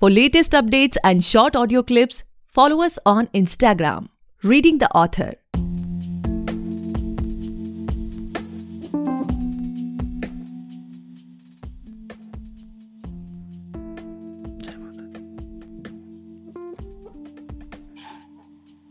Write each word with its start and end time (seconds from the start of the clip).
For 0.00 0.10
latest 0.10 0.50
updates 0.50 0.96
and 1.04 1.22
short 1.22 1.54
audio 1.54 1.80
clips, 1.80 2.24
follow 2.48 2.82
us 2.82 2.98
on 3.06 3.28
Instagram, 3.28 4.08
Reading 4.42 4.78
the 4.78 4.90
Author. 4.90 5.34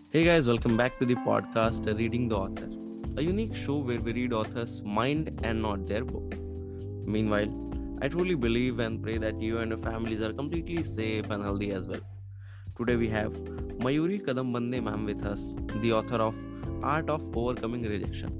Hey 0.10 0.24
guys, 0.24 0.48
welcome 0.48 0.78
back 0.78 0.98
to 1.00 1.06
the 1.06 1.16
podcast 1.16 1.86
Reading 1.98 2.30
the 2.30 2.38
Author, 2.38 2.70
a 3.18 3.22
unique 3.22 3.54
show 3.54 3.76
where 3.80 4.00
we 4.00 4.14
read 4.14 4.32
authors' 4.32 4.82
mind 4.84 5.38
and 5.44 5.62
not 5.62 5.86
their 5.86 6.06
book. 6.06 6.36
Meanwhile, 7.06 7.63
I 8.03 8.09
truly 8.09 8.35
believe 8.35 8.79
and 8.79 9.03
pray 9.03 9.19
that 9.19 9.41
you 9.41 9.59
and 9.59 9.71
your 9.71 9.79
families 9.79 10.21
are 10.23 10.33
completely 10.33 10.83
safe 10.83 11.31
and 11.31 11.43
healthy 11.43 11.73
as 11.73 11.87
well. 11.87 12.01
Today 12.77 12.97
we 12.97 13.09
have 13.09 13.33
Mayuri 13.87 14.25
Kadambande 14.25 14.83
ma'am 14.83 15.05
with 15.05 15.25
us, 15.25 15.55
the 15.83 15.93
author 15.93 16.17
of 16.17 16.37
Art 16.83 17.11
of 17.11 17.37
Overcoming 17.37 17.83
Rejection. 17.83 18.31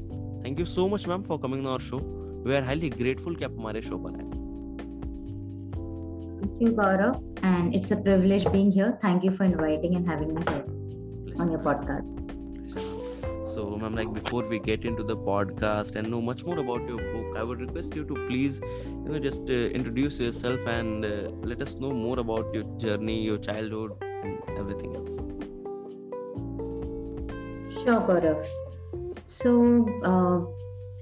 Thank 0.43 0.59
you 0.59 0.65
so 0.65 0.89
much 0.89 1.07
ma'am 1.07 1.25
for 1.25 1.39
coming 1.39 1.67
on 1.67 1.73
our 1.73 1.81
show. 1.81 1.99
We 2.45 2.55
are 2.55 2.63
highly 2.63 2.91
grateful 2.91 3.35
कि 3.37 3.45
आप 3.45 3.57
हमारे 3.59 3.83
show 3.83 3.99
पर 4.05 4.21
आए. 4.21 4.29
Thank 6.41 6.61
you, 6.61 6.71
Gaurav. 6.77 7.19
And 7.43 7.75
it's 7.75 7.91
a 7.91 7.97
privilege 7.97 8.47
being 8.53 8.71
here. 8.71 8.97
Thank 9.03 9.25
you 9.25 9.33
for 9.33 9.45
inviting 9.45 9.97
and 9.97 10.09
having 10.09 10.35
me 10.35 10.43
here 10.53 10.65
on 11.41 11.51
your 11.51 11.61
podcast. 11.61 12.12
So, 13.54 13.64
ma'am, 13.78 13.96
like 13.96 14.12
before 14.12 14.44
we 14.48 14.58
get 14.58 14.84
into 14.84 15.04
the 15.04 15.16
podcast 15.16 15.96
and 15.96 16.10
know 16.10 16.20
much 16.20 16.44
more 16.44 16.58
about 16.58 16.88
your 16.88 16.98
book, 16.98 17.38
I 17.38 17.44
would 17.44 17.60
request 17.60 17.96
you 17.96 18.04
to 18.06 18.16
please, 18.28 18.60
you 18.86 19.10
know, 19.10 19.20
just 19.20 19.44
uh, 19.48 19.54
introduce 19.80 20.18
yourself 20.20 20.60
and 20.66 21.06
uh, 21.06 21.30
let 21.44 21.62
us 21.62 21.76
know 21.76 21.92
more 21.94 22.18
about 22.20 22.52
your 22.52 22.64
journey, 22.80 23.22
your 23.24 23.38
childhood, 23.38 23.92
and 24.02 24.40
everything 24.58 24.96
else. 24.96 25.18
Sure, 27.84 28.02
Gaurav. 28.10 28.48
So, 29.26 29.88
uh, 30.04 30.40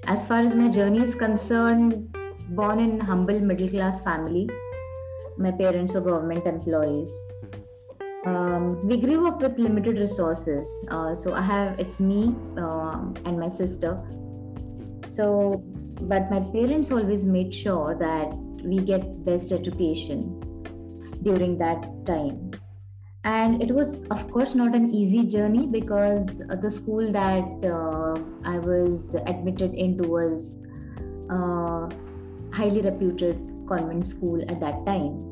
as 0.06 0.26
far 0.26 0.40
as 0.40 0.54
my 0.54 0.68
journey 0.68 1.00
is 1.00 1.14
concerned, 1.14 2.14
born 2.50 2.80
in 2.80 3.00
humble 3.00 3.40
middle 3.40 3.68
class 3.70 4.02
family. 4.02 4.50
My 5.38 5.52
parents 5.52 5.94
were 5.94 6.02
government 6.02 6.46
employees. 6.46 7.24
Um, 8.24 8.86
we 8.86 8.98
grew 8.98 9.26
up 9.26 9.42
with 9.42 9.58
limited 9.58 9.98
resources. 9.98 10.68
Uh, 10.88 11.14
so 11.14 11.34
I 11.34 11.42
have 11.42 11.80
it's 11.80 11.98
me 11.98 12.26
um, 12.56 13.14
and 13.24 13.38
my 13.38 13.48
sister. 13.48 14.00
So, 15.06 15.62
but 16.02 16.30
my 16.30 16.38
parents 16.38 16.92
always 16.92 17.26
made 17.26 17.52
sure 17.52 17.96
that 17.98 18.32
we 18.64 18.78
get 18.78 19.24
best 19.24 19.50
education 19.50 20.38
during 21.22 21.58
that 21.58 21.82
time. 22.06 22.52
And 23.24 23.60
it 23.62 23.72
was, 23.72 24.04
of 24.10 24.30
course, 24.30 24.54
not 24.54 24.74
an 24.74 24.94
easy 24.94 25.26
journey 25.26 25.66
because 25.66 26.38
the 26.60 26.70
school 26.70 27.10
that 27.12 27.44
uh, 27.64 28.20
I 28.44 28.58
was 28.58 29.14
admitted 29.26 29.74
into 29.74 30.08
was 30.08 30.58
uh, 31.30 31.88
highly 32.52 32.82
reputed 32.82 33.36
convent 33.66 34.06
school 34.06 34.42
at 34.48 34.60
that 34.60 34.84
time 34.86 35.31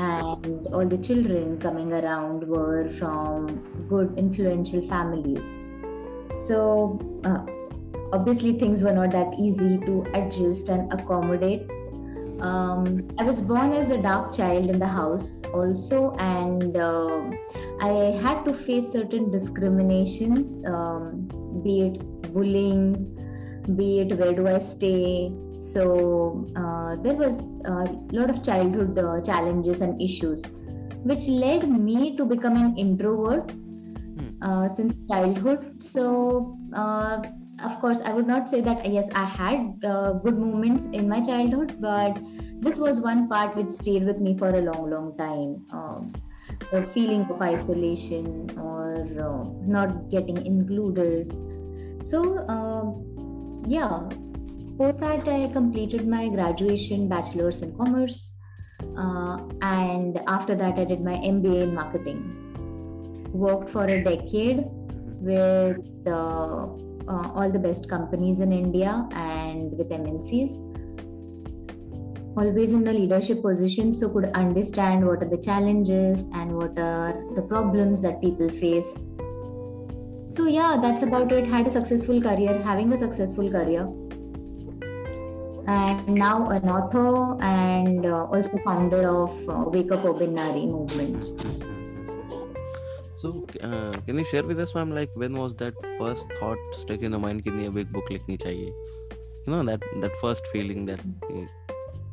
and 0.00 0.66
all 0.68 0.86
the 0.86 0.98
children 0.98 1.58
coming 1.60 1.92
around 1.92 2.46
were 2.48 2.88
from 2.98 3.48
good 3.88 4.16
influential 4.16 4.80
families. 4.86 5.44
So 6.36 6.98
uh, 7.24 7.44
obviously 8.12 8.58
things 8.58 8.82
were 8.82 8.92
not 8.92 9.10
that 9.12 9.34
easy 9.38 9.76
to 9.78 10.06
adjust 10.14 10.68
and 10.68 10.92
accommodate. 10.92 11.68
Um, 12.40 13.06
i 13.18 13.22
was 13.22 13.38
born 13.38 13.74
as 13.74 13.90
a 13.90 13.98
dark 14.00 14.34
child 14.34 14.70
in 14.70 14.78
the 14.78 14.86
house 14.86 15.42
also 15.52 16.16
and 16.26 16.74
uh, 16.74 17.20
i 17.80 17.90
had 18.22 18.46
to 18.46 18.54
face 18.54 18.90
certain 18.90 19.30
discriminations 19.30 20.58
um, 20.66 21.28
be 21.62 21.74
it 21.88 21.98
bullying 22.32 22.94
be 23.76 24.00
it 24.00 24.18
where 24.18 24.32
do 24.32 24.46
I 24.46 24.58
stay. 24.58 25.32
So 25.56 26.46
uh, 26.56 26.96
there 27.02 27.14
was 27.14 27.34
a 27.64 27.92
lot 28.12 28.30
of 28.30 28.42
childhood 28.42 28.98
uh, 28.98 29.20
challenges 29.22 29.80
and 29.80 30.00
issues, 30.00 30.42
which 31.02 31.28
led 31.28 31.68
me 31.68 32.16
to 32.16 32.24
become 32.24 32.56
an 32.56 32.76
introvert 32.76 33.52
uh, 34.42 34.68
since 34.68 35.06
childhood. 35.06 35.82
So 35.82 36.58
uh, 36.72 37.22
of 37.62 37.80
course, 37.80 38.00
I 38.00 38.12
would 38.12 38.26
not 38.26 38.48
say 38.48 38.60
that 38.62 38.90
yes, 38.90 39.08
I 39.14 39.24
had 39.24 39.84
uh, 39.84 40.12
good 40.12 40.38
moments 40.38 40.86
in 40.86 41.08
my 41.08 41.20
childhood, 41.20 41.76
but 41.80 42.18
this 42.60 42.76
was 42.76 43.00
one 43.00 43.28
part 43.28 43.56
which 43.56 43.70
stayed 43.70 44.04
with 44.04 44.18
me 44.18 44.36
for 44.36 44.48
a 44.48 44.60
long, 44.62 44.90
long 44.90 45.16
time. 45.16 45.66
Um, 45.72 46.12
the 46.72 46.86
feeling 46.94 47.26
of 47.30 47.42
isolation 47.42 48.48
or 48.58 48.94
uh, 49.20 49.44
not 49.66 50.08
getting 50.10 50.44
included. 50.46 51.36
So 52.04 52.46
yeah. 53.66 54.08
Post 54.78 55.00
that 55.00 55.28
i 55.28 55.46
completed 55.52 56.08
my 56.08 56.28
graduation 56.28 57.08
bachelor's 57.08 57.60
in 57.60 57.76
commerce 57.76 58.32
uh, 58.96 59.38
and 59.60 60.18
after 60.26 60.54
that 60.54 60.78
i 60.78 60.84
did 60.84 61.02
my 61.02 61.16
mba 61.16 61.62
in 61.62 61.74
marketing. 61.74 62.20
Worked 63.32 63.70
for 63.70 63.84
a 63.84 64.02
decade 64.02 64.64
with 65.20 65.86
uh, 66.06 66.66
all 67.06 67.50
the 67.52 67.58
best 67.58 67.88
companies 67.88 68.40
in 68.40 68.52
india 68.52 69.06
and 69.12 69.76
with 69.76 69.90
mncs 69.90 70.52
always 72.36 72.72
in 72.72 72.84
the 72.84 72.92
leadership 72.92 73.42
position 73.42 73.92
so 73.92 74.08
could 74.08 74.26
understand 74.32 75.06
what 75.06 75.22
are 75.22 75.28
the 75.28 75.36
challenges 75.36 76.26
and 76.32 76.56
what 76.56 76.78
are 76.78 77.12
the 77.34 77.42
problems 77.42 78.00
that 78.00 78.20
people 78.20 78.48
face 78.48 79.02
so 80.30 80.46
yeah, 80.46 80.78
that's 80.80 81.02
about 81.02 81.32
it. 81.32 81.48
Had 81.48 81.66
a 81.66 81.70
successful 81.72 82.20
career, 82.22 82.62
having 82.62 82.92
a 82.92 82.98
successful 82.98 83.50
career, 83.50 83.82
and 85.66 86.08
now 86.08 86.48
an 86.50 86.68
author 86.68 87.42
and 87.42 88.06
uh, 88.06 88.26
also 88.26 88.58
founder 88.64 89.08
of 89.08 89.48
uh, 89.48 89.64
Wake 89.68 89.90
Up 89.90 90.04
Urban 90.04 90.34
Nari 90.34 90.66
movement. 90.66 91.24
So 93.16 93.44
uh, 93.60 93.90
can 94.06 94.18
you 94.18 94.24
share 94.24 94.44
with 94.44 94.60
us, 94.60 94.72
ma'am, 94.74 94.92
like 94.92 95.10
when 95.14 95.32
was 95.34 95.56
that 95.56 95.74
first 95.98 96.26
thought 96.38 96.58
stuck 96.72 97.02
in 97.02 97.10
the 97.10 97.18
mind? 97.18 97.44
Kidney 97.44 97.66
a 97.66 97.70
big 97.72 97.92
book 97.92 98.08
likhni 98.08 98.38
chahiye. 98.38 98.72
You 99.46 99.52
know 99.52 99.64
that 99.64 99.82
that 100.00 100.16
first 100.20 100.46
feeling 100.52 100.86
that 100.86 101.00
hmm. 101.00 101.46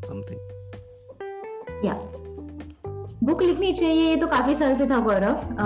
something. 0.06 0.40
Yeah. 1.84 2.00
Book 3.28 3.42
लिखनी 3.42 3.72
चाहिए 3.74 4.10
ये 4.10 4.16
तो 4.16 4.28
काफ़ी 4.28 4.56
साल 4.56 4.76
से 4.76 4.86
था 4.88 5.00
Gaurav. 5.00 5.60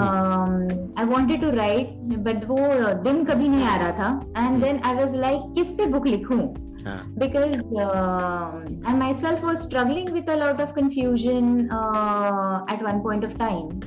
I 0.99 1.05
wanted 1.05 1.41
to 1.41 1.49
write 1.57 1.93
but 2.27 2.45
वो 2.47 2.57
दिन 3.03 3.23
कभी 3.25 3.47
नहीं 3.47 3.63
आ 3.63 3.75
रहा 3.77 3.91
था। 3.91 4.45
And 4.47 4.63
then 4.63 4.79
I 4.85 4.95
was 4.95 5.17
like 5.17 5.41
किस 5.55 5.67
पे 5.67 5.85
बुक 5.85 6.07
लिखूं? 6.07 6.41
uh, 6.83 8.51
I 8.85 8.93
myself 8.99 9.43
was 9.43 9.61
struggling 9.61 10.11
with 10.13 10.29
a 10.29 10.35
lot 10.35 10.61
of 10.61 10.73
confusion 10.73 11.69
uh, 11.69 12.65
at 12.67 12.81
one 12.81 13.01
point 13.01 13.23
of 13.23 13.35
time. 13.41 13.83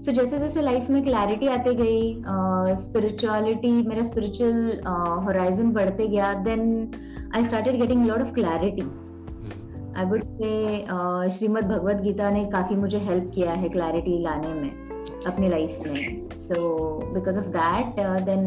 So 0.00 0.12
जैसे 0.12 0.38
जैसे 0.38 0.62
लाइफ 0.62 0.88
में 0.90 1.02
क्लैरिटी 1.02 1.46
आते 1.48 1.74
गई 1.74 2.22
स्पिरिचुअलिटी 2.82 3.82
uh, 3.82 3.88
मेरा 3.88 4.02
स्पिरिचुअल 4.02 4.80
होराइजन 5.26 5.68
uh, 5.68 5.74
बढ़ते 5.74 6.08
गया 6.08 6.32
then 6.34 6.90
I 7.34 7.44
started 7.44 7.76
getting 7.76 8.06
lot 8.06 8.20
of 8.20 8.32
clarity 8.32 8.82
I 9.96 10.04
would 10.10 10.22
say 10.28 10.50
Shrimad 11.36 11.64
Bhagwat 11.68 12.00
Gita 12.02 12.30
ने 12.30 12.44
काफ़ी 12.52 12.76
मुझे 12.76 12.98
हेल्प 12.98 13.30
किया 13.34 13.52
है 13.62 13.68
क्लैरिटी 13.68 14.18
लाने 14.22 14.52
में 14.54 15.24
अपनी 15.26 15.48
लाइफ 15.48 15.86
में 15.86 16.28
so 16.36 16.56
because 17.14 17.38
of 17.38 17.46
that 17.56 18.00
then 18.26 18.46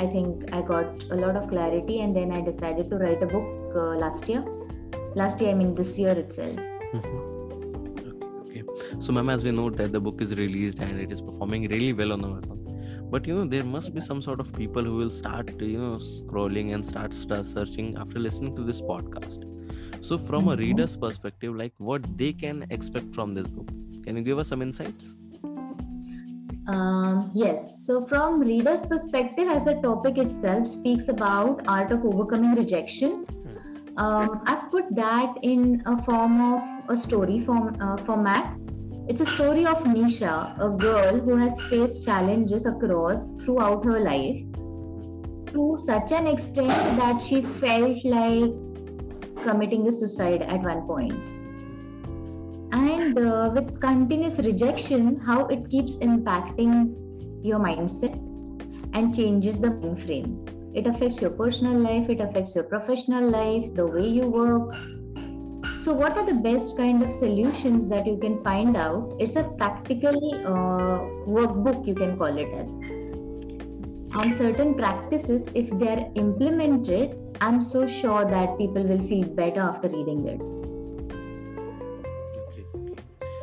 I 0.00 0.08
think 0.14 0.44
I 0.54 0.62
got 0.72 1.12
a 1.12 1.16
lot 1.16 1.36
of 1.36 1.48
clarity 1.50 1.98
and 1.98 2.14
then 2.14 2.32
I 2.32 2.42
decided 2.42 2.90
to 2.90 2.98
write 3.04 3.22
a 3.22 3.26
book 3.34 3.96
last 4.00 4.30
year 4.30 5.14
last 5.18 5.42
year 5.42 5.52
I 5.52 5.58
mean 5.58 5.74
this 5.74 5.98
year 6.00 6.24
itself 6.24 6.72
so 9.04 9.14
ma'am 9.16 9.30
as 9.32 9.42
we 9.46 9.52
know 9.56 9.64
that 9.78 9.92
the 9.94 10.00
book 10.06 10.20
is 10.26 10.32
released 10.38 10.82
and 10.86 11.00
it 11.04 11.12
is 11.16 11.20
performing 11.30 11.66
really 11.72 11.92
well 12.00 12.14
on 12.16 12.24
amazon 12.28 12.60
but 13.14 13.28
you 13.30 13.38
know 13.38 13.46
there 13.54 13.66
must 13.72 13.94
be 13.96 14.04
some 14.10 14.22
sort 14.28 14.44
of 14.44 14.52
people 14.60 14.90
who 14.90 14.94
will 15.00 15.14
start 15.22 15.50
you 15.70 15.80
know 15.86 15.96
scrolling 16.10 16.74
and 16.76 16.92
start 16.92 17.18
searching 17.54 17.90
after 18.04 18.24
listening 18.28 18.54
to 18.60 18.70
this 18.70 18.80
podcast 18.92 19.50
so 20.04 20.18
from 20.18 20.48
a 20.48 20.56
reader's 20.56 20.96
perspective 20.96 21.56
like 21.56 21.72
what 21.78 22.02
they 22.18 22.32
can 22.32 22.66
expect 22.70 23.14
from 23.14 23.34
this 23.34 23.46
book? 23.46 23.68
Can 24.04 24.16
you 24.16 24.22
give 24.22 24.38
us 24.38 24.48
some 24.48 24.60
insights? 24.60 25.16
Um, 26.66 27.30
yes. 27.34 27.86
So 27.86 28.06
from 28.06 28.40
reader's 28.40 28.84
perspective 28.84 29.48
as 29.48 29.64
the 29.64 29.74
topic 29.82 30.18
itself 30.18 30.66
speaks 30.66 31.08
about 31.08 31.62
art 31.66 31.90
of 31.90 32.04
overcoming 32.04 32.54
rejection 32.54 33.26
um, 33.96 34.42
i've 34.46 34.70
put 34.70 34.84
that 34.94 35.36
in 35.42 35.82
a 35.86 36.02
form 36.02 36.40
of 36.40 36.62
a 36.90 36.96
story 36.96 37.40
form 37.40 37.76
uh, 37.80 37.96
format. 37.98 38.56
It's 39.08 39.20
a 39.20 39.26
story 39.26 39.66
of 39.66 39.84
nisha 39.84 40.58
a 40.58 40.70
girl 40.70 41.20
who 41.20 41.36
has 41.36 41.60
faced 41.68 42.04
challenges 42.04 42.66
across 42.66 43.30
throughout 43.42 43.84
her 43.84 44.00
life 44.00 44.40
to 45.52 45.76
such 45.78 46.12
an 46.12 46.26
extent 46.26 46.72
that 46.98 47.22
she 47.22 47.42
felt 47.42 48.04
like 48.04 48.50
committing 49.44 49.86
a 49.86 49.92
suicide 49.92 50.42
at 50.42 50.60
one 50.62 50.82
point. 50.86 51.12
And 52.72 53.16
uh, 53.16 53.52
with 53.54 53.80
continuous 53.80 54.38
rejection 54.38 55.20
how 55.20 55.46
it 55.46 55.70
keeps 55.70 55.96
impacting 55.98 56.96
your 57.44 57.60
mindset 57.60 58.16
and 58.94 59.14
changes 59.14 59.58
the 59.58 59.70
mind 59.70 60.02
frame. 60.02 60.44
It 60.74 60.88
affects 60.88 61.20
your 61.22 61.30
personal 61.30 61.78
life 61.78 62.10
it 62.10 62.20
affects 62.20 62.54
your 62.56 62.64
professional 62.64 63.30
life 63.30 63.72
the 63.74 63.86
way 63.86 64.08
you 64.08 64.28
work. 64.28 64.74
So 65.76 65.92
what 65.92 66.16
are 66.16 66.26
the 66.26 66.40
best 66.42 66.76
kind 66.76 67.02
of 67.02 67.12
solutions 67.12 67.86
that 67.88 68.06
you 68.06 68.16
can 68.16 68.42
find 68.42 68.76
out? 68.76 69.16
It's 69.20 69.36
a 69.36 69.44
practical 69.44 70.16
uh, 70.46 70.98
workbook 71.30 71.86
you 71.86 71.94
can 71.94 72.16
call 72.16 72.38
it 72.38 72.48
as. 72.54 72.72
And 74.16 74.34
certain 74.34 74.74
practices 74.74 75.48
if 75.54 75.70
they 75.78 75.88
are 75.88 76.10
implemented 76.14 77.18
i'm 77.40 77.62
so 77.62 77.86
sure 77.86 78.24
that 78.24 78.58
people 78.58 78.82
will 78.82 79.06
feel 79.08 79.26
better 79.26 79.60
after 79.60 79.88
reading 79.88 80.26
it. 80.26 80.40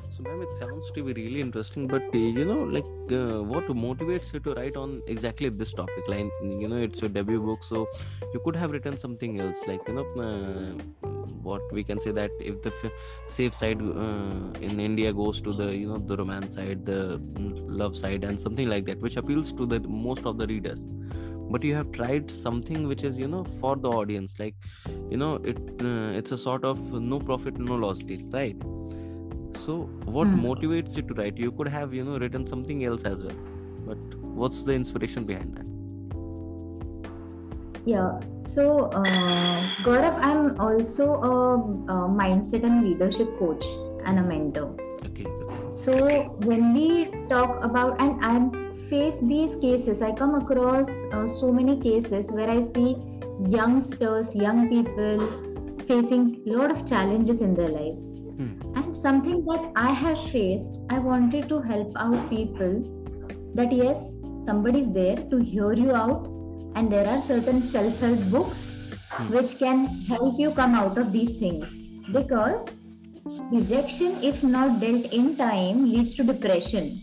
So, 0.10 0.24
ma'am, 0.24 0.42
it 0.42 0.54
sounds 0.54 0.92
to 0.92 1.04
be 1.04 1.14
really 1.14 1.40
interesting 1.42 1.88
but 1.88 2.04
uh, 2.14 2.18
you 2.18 2.46
know 2.46 2.64
like 2.64 2.86
uh, 3.12 3.42
what 3.44 3.68
motivates 3.68 4.34
you 4.34 4.40
to 4.42 4.54
write 4.54 4.76
on 4.76 5.02
exactly 5.08 5.50
this 5.50 5.74
topic? 5.74 6.08
Like 6.08 6.32
you 6.42 6.68
know 6.68 6.78
it's 6.78 7.02
your 7.02 7.10
debut 7.10 7.40
book 7.40 7.64
so 7.64 7.88
you 8.34 8.42
could 8.44 8.56
have 8.56 8.72
written 8.72 9.00
something 9.00 9.40
else 9.40 9.58
like 9.68 9.88
you 9.88 9.94
know 9.94 10.06
uh, 10.22 11.08
what 11.42 11.62
we 11.72 11.84
can 11.84 12.00
say 12.00 12.12
that 12.12 12.32
if 12.40 12.62
the 12.62 12.92
safe 13.28 13.54
side 13.56 13.82
uh, 13.82 14.66
in 14.68 14.80
india 14.80 15.12
goes 15.12 15.42
to 15.42 15.54
the 15.54 15.76
you 15.76 15.88
know 15.88 15.98
the 15.98 16.18
romance 16.18 16.56
side 16.56 16.86
the 16.86 17.20
mm, 17.20 17.54
love 17.82 17.98
side 17.98 18.24
and 18.24 18.40
something 18.40 18.70
like 18.70 18.86
that 18.86 19.00
which 19.00 19.18
appeals 19.18 19.52
to 19.54 19.66
the 19.66 19.80
most 19.80 20.26
of 20.26 20.38
the 20.38 20.48
readers 20.48 20.86
but 21.52 21.64
you 21.64 21.76
have 21.76 21.92
tried 21.92 22.32
something 22.32 22.88
which 22.88 23.04
is 23.04 23.18
you 23.18 23.28
know 23.28 23.44
for 23.62 23.76
the 23.76 23.90
audience 23.90 24.36
like 24.40 24.56
you 25.10 25.18
know 25.18 25.36
it 25.52 25.58
uh, 25.82 26.20
it's 26.20 26.32
a 26.32 26.38
sort 26.38 26.64
of 26.64 26.80
no 26.94 27.20
profit 27.20 27.58
no 27.58 27.76
loss 27.76 28.00
deal 28.00 28.22
right? 28.32 28.56
So 29.56 29.74
what 30.06 30.28
mm. 30.28 30.42
motivates 30.42 30.96
you 30.96 31.02
to 31.02 31.14
write? 31.14 31.38
You 31.38 31.52
could 31.52 31.68
have 31.68 31.94
you 31.94 32.06
know 32.06 32.18
written 32.18 32.48
something 32.48 32.86
else 32.86 33.04
as 33.04 33.24
well 33.24 33.36
but 33.86 33.98
what's 34.42 34.64
the 34.64 34.74
inspiration 34.74 35.26
behind 35.26 35.58
that? 35.58 35.68
Yeah 37.86 38.22
so 38.40 38.90
uh, 39.02 39.62
gaurav 39.84 40.18
i'm 40.30 40.60
also 40.60 41.14
a, 41.16 41.36
a, 41.94 41.98
mindset 42.22 42.64
and 42.64 42.88
leadership 42.88 43.38
coach 43.40 43.66
and 44.06 44.20
a 44.20 44.24
mentor. 44.24 44.76
Okay, 45.06 45.28
so 45.74 45.94
when 46.50 46.74
we 46.74 47.12
talk 47.30 47.64
about 47.64 48.00
and 48.00 48.24
i'm 48.24 48.71
faced 48.94 49.28
these 49.34 49.56
cases 49.66 50.02
i 50.02 50.12
come 50.22 50.36
across 50.44 50.94
uh, 51.14 51.26
so 51.40 51.52
many 51.52 51.80
cases 51.90 52.32
where 52.32 52.50
i 52.50 52.62
see 52.62 52.96
youngsters 53.58 54.36
young 54.36 54.64
people 54.76 55.28
facing 55.92 56.24
a 56.48 56.58
lot 56.62 56.72
of 56.78 56.88
challenges 56.94 57.42
in 57.42 57.54
their 57.54 57.70
life 57.82 58.00
Hmm. 58.42 58.76
And 58.76 58.98
something 58.98 59.46
that 59.46 59.72
I 59.76 59.92
have 59.94 60.20
faced, 60.32 60.80
I 60.90 61.00
wanted 61.00 61.48
to 61.50 61.62
help 61.62 61.94
out 61.96 62.30
people 62.30 62.74
that 63.54 63.72
yes, 63.72 64.22
somebody's 64.42 64.92
there 64.92 65.18
to 65.18 65.38
hear 65.38 65.74
you 65.74 65.92
out, 65.92 66.28
and 66.76 66.92
there 66.92 67.08
are 67.08 67.22
certain 67.22 67.62
self 67.62 68.00
help 68.00 68.20
books 68.32 68.96
hmm. 69.12 69.34
which 69.36 69.58
can 69.60 69.86
help 70.08 70.40
you 70.40 70.52
come 70.52 70.74
out 70.74 70.98
of 70.98 71.12
these 71.12 71.40
things. 71.40 71.68
Because 72.12 73.14
rejection, 73.52 74.18
if 74.24 74.44
not 74.44 74.80
dealt 74.80 75.14
in 75.14 75.36
time, 75.36 75.84
leads 75.92 76.16
to 76.16 76.24
depression. 76.24 76.98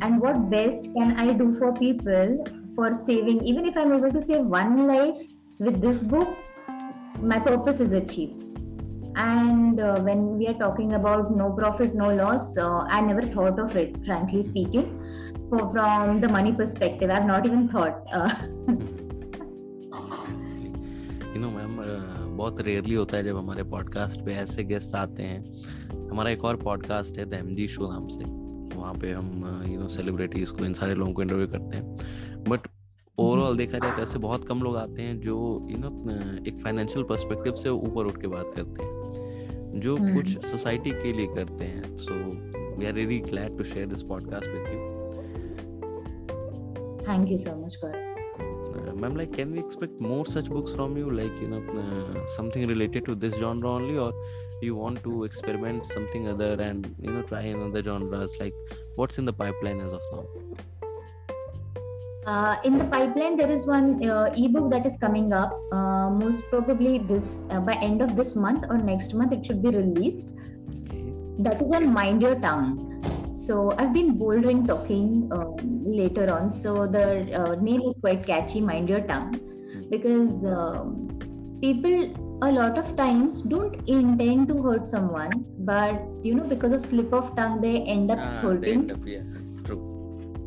Hmm. 0.00 0.12
And 0.12 0.20
what 0.20 0.50
best 0.50 0.92
can 0.94 1.18
I 1.18 1.32
do 1.32 1.54
for 1.54 1.72
people 1.74 2.44
for 2.74 2.94
saving, 2.94 3.44
even 3.44 3.66
if 3.66 3.76
I'm 3.76 3.92
able 3.92 4.10
to 4.12 4.22
save 4.22 4.44
one 4.44 4.86
life 4.86 5.20
with 5.58 5.80
this 5.80 6.02
book, 6.02 6.28
my 7.20 7.38
purpose 7.38 7.80
is 7.80 7.92
achieved 7.92 8.42
and 9.16 9.80
uh, 9.80 10.00
when 10.00 10.38
we 10.38 10.46
are 10.46 10.54
talking 10.54 10.94
about 10.94 11.36
no 11.36 11.50
profit 11.52 11.94
no 11.94 12.14
loss 12.14 12.56
uh, 12.56 12.78
i 12.88 13.00
never 13.00 13.22
thought 13.22 13.58
of 13.58 13.76
it 13.76 13.94
frankly 14.06 14.42
speaking 14.42 14.86
for, 15.48 15.70
from 15.70 16.20
the 16.20 16.28
money 16.28 16.52
perspective 16.52 17.10
i've 17.10 17.26
not 17.26 17.44
even 17.44 17.68
thought 17.68 18.06
uh, 18.12 18.32
you 21.34 21.40
know 21.40 21.50
ma'am 21.50 21.78
uh, 21.78 22.36
बहुत 22.36 22.60
rarely 22.66 22.94
होता 22.94 23.16
है 23.16 23.24
जब 23.24 23.36
हमारे 23.36 23.62
podcast 23.70 24.20
पे 24.24 24.34
ऐसे 24.42 24.64
guest 24.64 24.94
आते 24.96 25.22
हैं 25.22 26.08
हमारा 26.10 26.30
एक 26.30 26.44
और 26.44 26.56
पॉडकास्ट 26.62 27.18
है 27.18 27.24
द 27.30 27.34
एम 27.34 27.54
जी 27.54 27.66
शो 27.68 27.90
नाम 27.92 28.06
से 28.08 28.49
वहाँ 28.76 28.94
पे 28.94 29.12
हम 29.12 29.64
यू 29.68 29.78
नो 29.80 29.88
सेलिब्रिटीज़ 29.88 30.52
को 30.52 30.64
इन 30.64 30.74
सारे 30.74 30.94
लोगों 30.94 31.12
को 31.12 31.22
इंटरव्यू 31.22 31.46
करते 31.46 31.76
हैं। 31.76 32.44
बट 32.48 32.68
ओवरऑल 33.18 33.56
देखा 33.56 33.78
जाए 33.78 33.96
तो 33.96 34.02
ऐसे 34.02 34.18
बहुत 34.18 34.46
कम 34.48 34.62
लोग 34.62 34.76
आते 34.76 35.02
हैं 35.02 35.20
जो 35.20 35.36
यू 35.70 35.78
नो 35.78 35.88
एक 36.48 36.60
फाइनेंशियल 36.62 37.04
पर्सपेक्टिव 37.08 37.54
से 37.62 37.68
ऊपर 37.68 38.06
उठ 38.06 38.20
के 38.20 38.26
बात 38.26 38.52
करते 38.56 38.82
हैं 38.82 39.80
जो 39.80 39.96
कुछ 39.96 40.46
सोसाइटी 40.46 40.90
के 40.90 41.12
लिए 41.12 41.26
करते 41.34 41.64
हैं। 41.64 41.96
So 41.96 42.14
we 42.78 42.86
are 42.86 42.94
really 42.94 43.18
glad 43.30 43.56
to 43.58 43.64
share 43.64 43.86
this 43.86 44.02
podcast 44.12 44.48
with 44.48 44.72
you 44.74 44.88
thank 47.04 47.30
you 47.32 47.36
so 47.42 47.52
much 47.58 47.76
for 47.82 47.88
uh, 47.90 48.94
ma'am 49.02 49.14
like 49.20 49.30
can 49.36 49.52
we 49.54 49.60
expect 49.60 50.00
more 50.06 50.24
such 50.32 50.48
books 50.56 50.74
from 50.78 50.96
you? 51.00 51.06
Like 51.18 51.38
you 51.44 51.48
know 51.52 51.60
uh, 51.82 52.26
something 52.34 52.66
related 52.70 53.06
to 53.06 53.14
this 53.22 53.38
genre 53.42 53.70
only 53.70 53.96
or 54.02 54.10
you 54.62 54.74
want 54.74 55.02
to 55.02 55.24
experiment 55.24 55.86
something 55.86 56.28
other 56.28 56.54
and 56.60 56.94
you 57.00 57.10
know 57.10 57.22
try 57.22 57.42
another 57.42 57.82
genres 57.82 58.36
like 58.40 58.54
what's 58.96 59.18
in 59.18 59.24
the 59.24 59.32
pipeline 59.32 59.80
as 59.80 59.92
of 59.92 60.02
now 60.12 60.26
uh, 62.26 62.56
in 62.64 62.76
the 62.78 62.84
pipeline, 62.84 63.36
there 63.36 63.50
is 63.50 63.66
one 63.66 64.06
uh, 64.08 64.32
ebook 64.36 64.70
that 64.70 64.84
is 64.84 64.96
coming 64.98 65.32
up. 65.32 65.58
Uh, 65.72 66.10
most 66.10 66.44
probably 66.50 66.98
this 66.98 67.44
uh, 67.50 67.60
by 67.60 67.72
end 67.74 68.02
of 68.02 68.14
this 68.14 68.36
month 68.36 68.64
or 68.68 68.76
next 68.76 69.14
month, 69.14 69.32
it 69.32 69.44
should 69.44 69.62
be 69.62 69.70
released. 69.70 70.34
That 71.38 71.62
is 71.62 71.72
on 71.72 71.92
Mind 71.92 72.20
Your 72.20 72.38
Tongue. 72.38 72.86
So 73.34 73.74
I've 73.78 73.94
been 73.94 74.18
bold 74.18 74.44
in 74.44 74.66
talking 74.66 75.28
um, 75.32 75.56
later 75.84 76.30
on. 76.30 76.52
So 76.52 76.86
the 76.86 77.32
uh, 77.32 77.54
name 77.54 77.80
is 77.82 77.96
quite 78.00 78.26
catchy, 78.26 78.60
Mind 78.60 78.90
Your 78.90 79.00
Tongue, 79.00 79.40
because 79.88 80.44
um, 80.44 81.08
people 81.62 82.14
a 82.42 82.52
lot 82.52 82.78
of 82.78 82.96
times 82.96 83.42
don't 83.42 83.88
intend 83.88 84.48
to 84.48 84.62
hurt 84.62 84.86
someone, 84.86 85.44
but 85.60 86.00
you 86.22 86.34
know 86.34 86.44
because 86.44 86.72
of 86.72 86.80
slip 86.80 87.12
of 87.12 87.36
tongue 87.36 87.60
they 87.60 87.82
end 87.82 88.10
up 88.10 88.18
ah, 88.20 88.40
hurting. 88.40 88.72
End 88.72 88.92
up, 88.92 89.00
yeah 89.04 89.22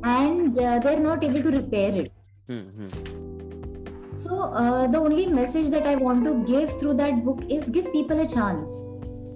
and 0.04 0.58
uh, 0.60 0.80
they're 0.80 1.00
not 1.00 1.24
able 1.24 1.42
to 1.42 1.52
repair 1.52 1.96
it. 1.96 2.12
Mm-hmm. 2.50 4.16
So, 4.16 4.40
uh, 4.40 4.88
the 4.88 5.00
only 5.00 5.26
message 5.26 5.70
that 5.70 5.88
I 5.88 5.96
want 5.96 6.24
to 6.26 6.44
give 6.52 6.78
through 6.80 6.96
that 6.96 7.24
book 7.26 7.42
is 7.50 7.70
give 7.70 7.92
people 7.92 8.20
a 8.20 8.28
chance. 8.28 8.86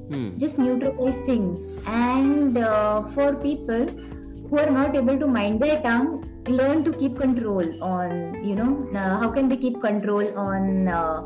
Mm. 0.09 0.37
Just 0.37 0.59
neutralize 0.59 1.17
things. 1.25 1.61
And 1.87 2.57
uh, 2.57 3.03
for 3.03 3.35
people 3.35 3.87
who 3.87 4.57
are 4.59 4.69
not 4.69 4.95
able 4.95 5.17
to 5.17 5.27
mind 5.27 5.61
their 5.61 5.81
tongue, 5.81 6.23
learn 6.47 6.83
to 6.83 6.93
keep 6.93 7.17
control 7.17 7.83
on, 7.83 8.43
you 8.43 8.55
know, 8.55 8.87
uh, 8.93 9.19
how 9.19 9.31
can 9.31 9.49
they 9.49 9.57
keep 9.57 9.81
control 9.81 10.37
on, 10.37 10.87
uh, 10.87 11.21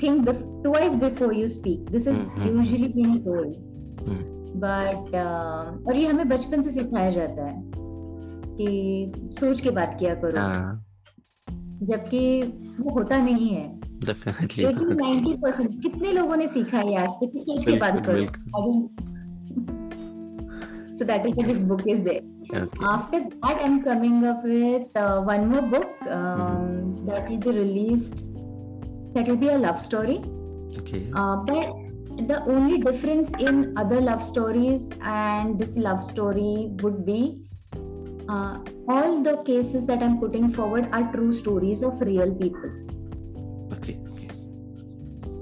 think 0.00 0.26
bef- 0.26 0.64
twice 0.64 0.96
before 0.96 1.32
you 1.32 1.48
speak. 1.48 1.90
This 1.90 2.06
is 2.06 2.16
mm-hmm. 2.16 2.58
usually 2.58 2.88
being 2.88 3.22
told. 3.24 3.56
Mm. 4.08 4.24
But 4.56 5.10
uh, 5.14 5.88
और 5.88 5.96
ये 5.96 6.06
हमें 6.06 6.28
बचपन 6.28 6.62
से 6.62 6.70
सिखाया 6.70 7.10
जाता 7.10 7.44
है 7.46 7.62
कि 8.58 9.12
सोच 9.40 9.60
के 9.60 9.70
बात 9.70 9.96
किया 10.00 10.14
करो 10.14 10.40
हाँ। 10.40 10.84
जबकि 11.82 12.22
वो 12.80 12.90
होता 12.90 13.18
नहीं 13.22 13.48
है 13.48 13.66
कितने 15.82 16.12
लोगों 16.12 16.36
ने 16.36 16.48
सीखा 16.48 16.78
है 16.78 16.96
आज 17.02 17.14
कि 17.22 17.38
सोच 17.38 17.64
के 17.66 17.76
बात 17.84 18.04
करो 18.06 18.26
so 20.98 21.04
that 21.08 21.26
is 21.26 21.36
this 21.48 21.60
book 21.62 21.82
is 21.86 22.00
there 22.06 22.22
okay. 22.60 22.86
after 22.92 23.18
that 23.42 23.60
i'm 23.64 23.74
coming 23.82 24.16
up 24.30 24.40
with 24.44 24.96
uh, 24.96 25.20
one 25.28 25.44
more 25.50 25.62
book 25.74 25.92
um, 26.06 26.40
mm-hmm. 26.40 27.06
that 27.06 27.28
will 27.30 27.38
be 27.44 27.52
released 27.58 28.24
that 29.14 29.26
will 29.26 29.36
be 29.36 29.48
a 29.48 29.58
love 29.58 29.78
story 29.78 30.22
okay 30.76 31.10
uh, 31.14 31.36
but 31.36 31.74
the 32.26 32.42
only 32.46 32.78
difference 32.78 33.30
in 33.38 33.76
other 33.76 34.00
love 34.00 34.22
stories 34.22 34.88
and 35.02 35.58
this 35.58 35.76
love 35.76 36.02
story 36.02 36.70
would 36.82 37.06
be 37.06 37.48
uh, 38.28 38.58
all 38.88 39.22
the 39.22 39.42
cases 39.44 39.86
that 39.86 40.02
I'm 40.02 40.18
putting 40.18 40.52
forward 40.52 40.88
are 40.92 41.12
true 41.12 41.32
stories 41.32 41.82
of 41.82 42.00
real 42.00 42.34
people. 42.34 42.70
Okay. 43.72 43.98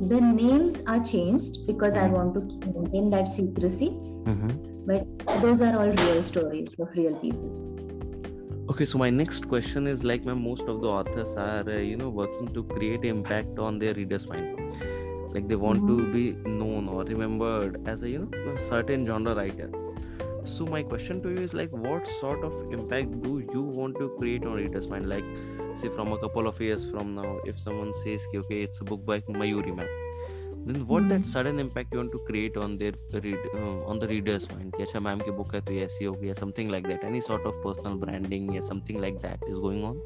The 0.08 0.20
names 0.20 0.82
are 0.86 1.02
changed 1.02 1.66
because 1.66 1.96
I 1.96 2.06
want 2.08 2.34
to 2.34 2.70
maintain 2.70 3.10
that 3.10 3.28
secrecy. 3.28 3.90
Mm-hmm. 3.90 4.86
But 4.86 5.42
those 5.42 5.62
are 5.62 5.78
all 5.78 5.90
real 5.90 6.22
stories 6.22 6.68
of 6.78 6.88
real 6.96 7.16
people. 7.16 7.75
Okay, 8.76 8.84
so 8.84 8.98
my 8.98 9.08
next 9.08 9.48
question 9.48 9.86
is 9.86 10.04
like, 10.04 10.26
ma'am, 10.26 10.42
most 10.42 10.64
of 10.68 10.82
the 10.82 10.86
authors 10.86 11.34
are, 11.34 11.66
uh, 11.66 11.78
you 11.78 11.96
know, 11.96 12.10
working 12.10 12.46
to 12.52 12.62
create 12.62 13.06
impact 13.06 13.58
on 13.58 13.78
their 13.78 13.94
readers' 13.94 14.28
mind. 14.28 14.60
Like 15.32 15.48
they 15.48 15.56
want 15.56 15.80
mm-hmm. 15.80 16.12
to 16.12 16.12
be 16.12 16.50
known 16.50 16.86
or 16.86 17.02
remembered 17.04 17.88
as 17.88 18.02
a, 18.02 18.10
you 18.10 18.18
know, 18.18 18.52
a 18.52 18.68
certain 18.68 19.06
genre 19.06 19.34
writer 19.34 19.70
so 20.44 20.64
my 20.64 20.80
question 20.80 21.20
to 21.20 21.30
you 21.30 21.38
is 21.38 21.54
like 21.54 21.70
what 21.70 22.06
sort 22.06 22.44
of 22.44 22.72
impact 22.72 23.20
do 23.22 23.44
you 23.52 23.62
want 23.62 23.96
to 23.98 24.08
create 24.16 24.44
on 24.44 24.52
readers 24.52 24.86
mind 24.86 25.08
like 25.08 25.24
say 25.74 25.88
from 25.88 26.12
a 26.12 26.18
couple 26.18 26.46
of 26.46 26.60
years 26.60 26.88
from 26.88 27.16
now 27.16 27.40
if 27.44 27.58
someone 27.58 27.92
says 28.04 28.24
okay 28.32 28.62
it's 28.62 28.80
a 28.80 28.84
book 28.84 29.04
by 29.04 29.18
mayuri 29.22 29.74
ma'am 29.74 30.05
then 30.65 30.85
what 30.87 31.07
that 31.09 31.25
Hmm. 31.25 31.31
sudden 31.33 31.59
impact 31.59 31.93
you 31.93 31.99
want 31.99 32.11
to 32.11 32.19
create 32.29 32.57
on 32.57 32.77
their 32.77 32.93
read 33.23 33.39
uh, 33.53 33.77
on 33.91 33.99
the 33.99 34.07
reader's 34.07 34.49
mind 34.51 34.71
कि 34.77 34.83
अच्छा 34.83 34.99
ma'am 35.07 35.19
की 35.27 35.31
book 35.37 35.55
है 35.55 35.61
तो 35.69 35.73
ये 35.73 35.85
ऐसी 35.85 36.05
होगी 36.05 36.29
या 36.29 36.33
something 36.41 36.69
like 36.75 36.87
that 36.91 37.07
any 37.11 37.21
sort 37.29 37.47
of 37.51 37.61
personal 37.67 37.97
branding 38.05 38.53
या 38.55 38.61
something 38.71 39.01
like 39.05 39.21
that 39.27 39.47
is 39.53 39.59
going 39.67 39.83
on 39.91 40.01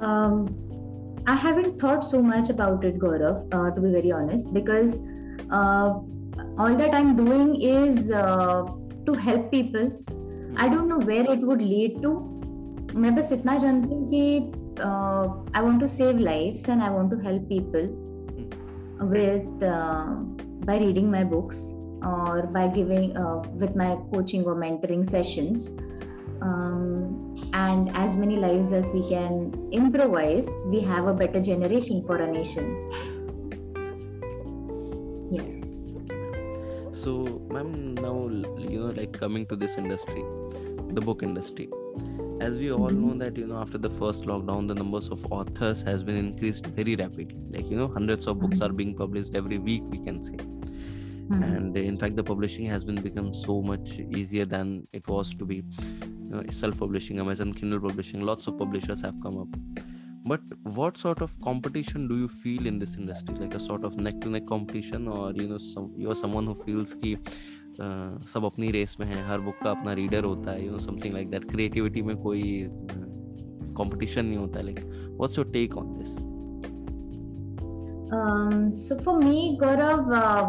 Um, 0.00 0.48
I 1.26 1.34
haven't 1.34 1.78
thought 1.80 2.04
so 2.04 2.22
much 2.22 2.50
about 2.50 2.84
it, 2.84 2.98
Gaurav, 2.98 3.46
uh, 3.52 3.70
to 3.74 3.80
be 3.80 3.90
very 3.90 4.12
honest, 4.12 4.52
because 4.54 5.02
uh, 5.50 5.94
all 6.58 6.76
that 6.76 6.94
I'm 6.94 7.16
doing 7.16 7.60
is 7.60 8.10
uh, 8.10 8.62
to 9.06 9.12
help 9.14 9.50
people. 9.50 9.90
I 10.56 10.68
don't 10.68 10.88
know 10.88 10.98
where 10.98 11.30
it 11.32 11.40
would 11.40 11.62
lead 11.62 12.02
to. 12.02 12.12
मैं 12.96 13.14
बस 13.14 13.32
इतना 13.32 13.56
जानती 13.58 13.94
हूँ 13.94 14.08
कि 14.10 14.52
uh, 14.80 15.26
I 15.54 15.62
want 15.62 15.80
to 15.80 15.88
save 15.88 16.18
lives 16.18 16.68
and 16.68 16.82
I 16.82 16.90
want 16.90 17.10
to 17.10 17.18
help 17.18 17.48
people 17.48 18.01
with 18.99 19.63
uh, 19.63 20.15
by 20.65 20.77
reading 20.77 21.09
my 21.09 21.23
books 21.23 21.71
or 22.01 22.43
by 22.47 22.67
giving 22.67 23.15
uh, 23.17 23.39
with 23.53 23.75
my 23.75 23.97
coaching 24.13 24.43
or 24.45 24.55
mentoring 24.55 25.09
sessions. 25.09 25.71
Um, 26.41 27.35
and 27.53 27.89
as 27.95 28.17
many 28.17 28.35
lives 28.35 28.73
as 28.73 28.91
we 28.91 29.07
can 29.07 29.53
improvise 29.71 30.49
we 30.65 30.81
have 30.81 31.07
a 31.07 31.13
better 31.13 31.39
generation 31.39 32.03
for 32.05 32.17
a 32.17 32.29
nation. 32.29 32.91
Yeah. 35.31 35.63
so 37.03 37.41
ma'am 37.49 37.95
now 37.95 38.29
you 38.57 38.79
know 38.79 38.91
like 38.97 39.11
coming 39.13 39.45
to 39.47 39.55
this 39.55 39.77
industry 39.77 40.23
the 40.93 41.01
book 41.01 41.23
industry 41.23 41.67
as 42.45 42.57
we 42.57 42.71
all 42.71 42.89
know 42.89 43.13
that 43.23 43.37
you 43.37 43.45
know 43.47 43.57
after 43.63 43.77
the 43.77 43.89
first 44.01 44.23
lockdown 44.31 44.67
the 44.67 44.75
numbers 44.75 45.09
of 45.15 45.25
authors 45.31 45.81
has 45.89 46.03
been 46.03 46.17
increased 46.25 46.65
very 46.79 46.95
rapidly 46.95 47.37
like 47.55 47.69
you 47.71 47.77
know 47.81 47.87
hundreds 47.97 48.27
of 48.27 48.39
books 48.43 48.59
Mhm. 48.59 48.65
are 48.65 48.73
being 48.81 48.93
published 49.01 49.35
every 49.41 49.59
week 49.69 49.83
we 49.95 49.99
can 50.07 50.21
say 50.27 50.37
Mhm. 50.37 51.43
and 51.49 51.77
in 51.83 51.97
fact 52.03 52.15
the 52.21 52.25
publishing 52.31 52.65
has 52.73 52.83
been 52.89 52.99
become 53.09 53.29
so 53.33 53.55
much 53.71 53.93
easier 54.21 54.45
than 54.55 54.73
it 55.01 55.07
was 55.15 55.33
to 55.41 55.45
be 55.53 55.57
you 55.61 56.29
know, 56.33 56.43
self-publishing 56.63 57.19
amazon 57.25 57.53
kindle 57.59 57.81
publishing 57.87 58.21
lots 58.31 58.47
of 58.51 58.57
publishers 58.63 59.01
have 59.07 59.17
come 59.27 59.37
up 59.45 59.57
but 60.31 60.41
what 60.81 60.97
sort 60.97 61.21
of 61.21 61.39
competition 61.47 62.07
do 62.11 62.17
you 62.17 62.27
feel 62.43 62.65
in 62.71 62.77
this 62.83 62.93
industry 62.97 63.35
like 63.35 63.55
a 63.55 63.59
sort 63.69 63.83
of 63.89 63.97
neck 64.05 64.19
to 64.25 64.29
neck 64.35 64.45
competition 64.51 65.07
or 65.15 65.23
you 65.41 65.47
know 65.53 65.57
some 65.71 65.89
you're 66.03 66.19
someone 66.25 66.45
who 66.51 66.55
feels 66.67 66.95
uh, 67.09 67.15
सब 67.79 68.45
अपनी 68.45 68.71
race 68.71 68.95
में 68.99 69.07
है 69.07 69.25
हर 69.27 69.39
book 69.41 69.55
का 69.63 69.71
अपना 69.71 69.93
reader 70.01 70.23
होता 70.23 70.51
है 70.51 70.65
you 70.65 70.71
know 70.71 70.79
something 70.79 71.13
like 71.13 71.29
that 71.29 71.49
creativity 71.51 72.01
में 72.01 72.15
कोई 72.23 72.43
कंपटीशन 73.79 74.25
नहीं 74.25 74.37
होता 74.37 74.61
like 74.61 74.79
what's 75.19 75.37
your 75.37 75.49
take 75.53 75.77
on 75.77 75.95
this 75.97 76.19
um, 78.15 78.57
so 78.79 78.95
for 79.05 79.13
me 79.19 79.37
gaurav 79.61 80.11
uh, 80.17 80.41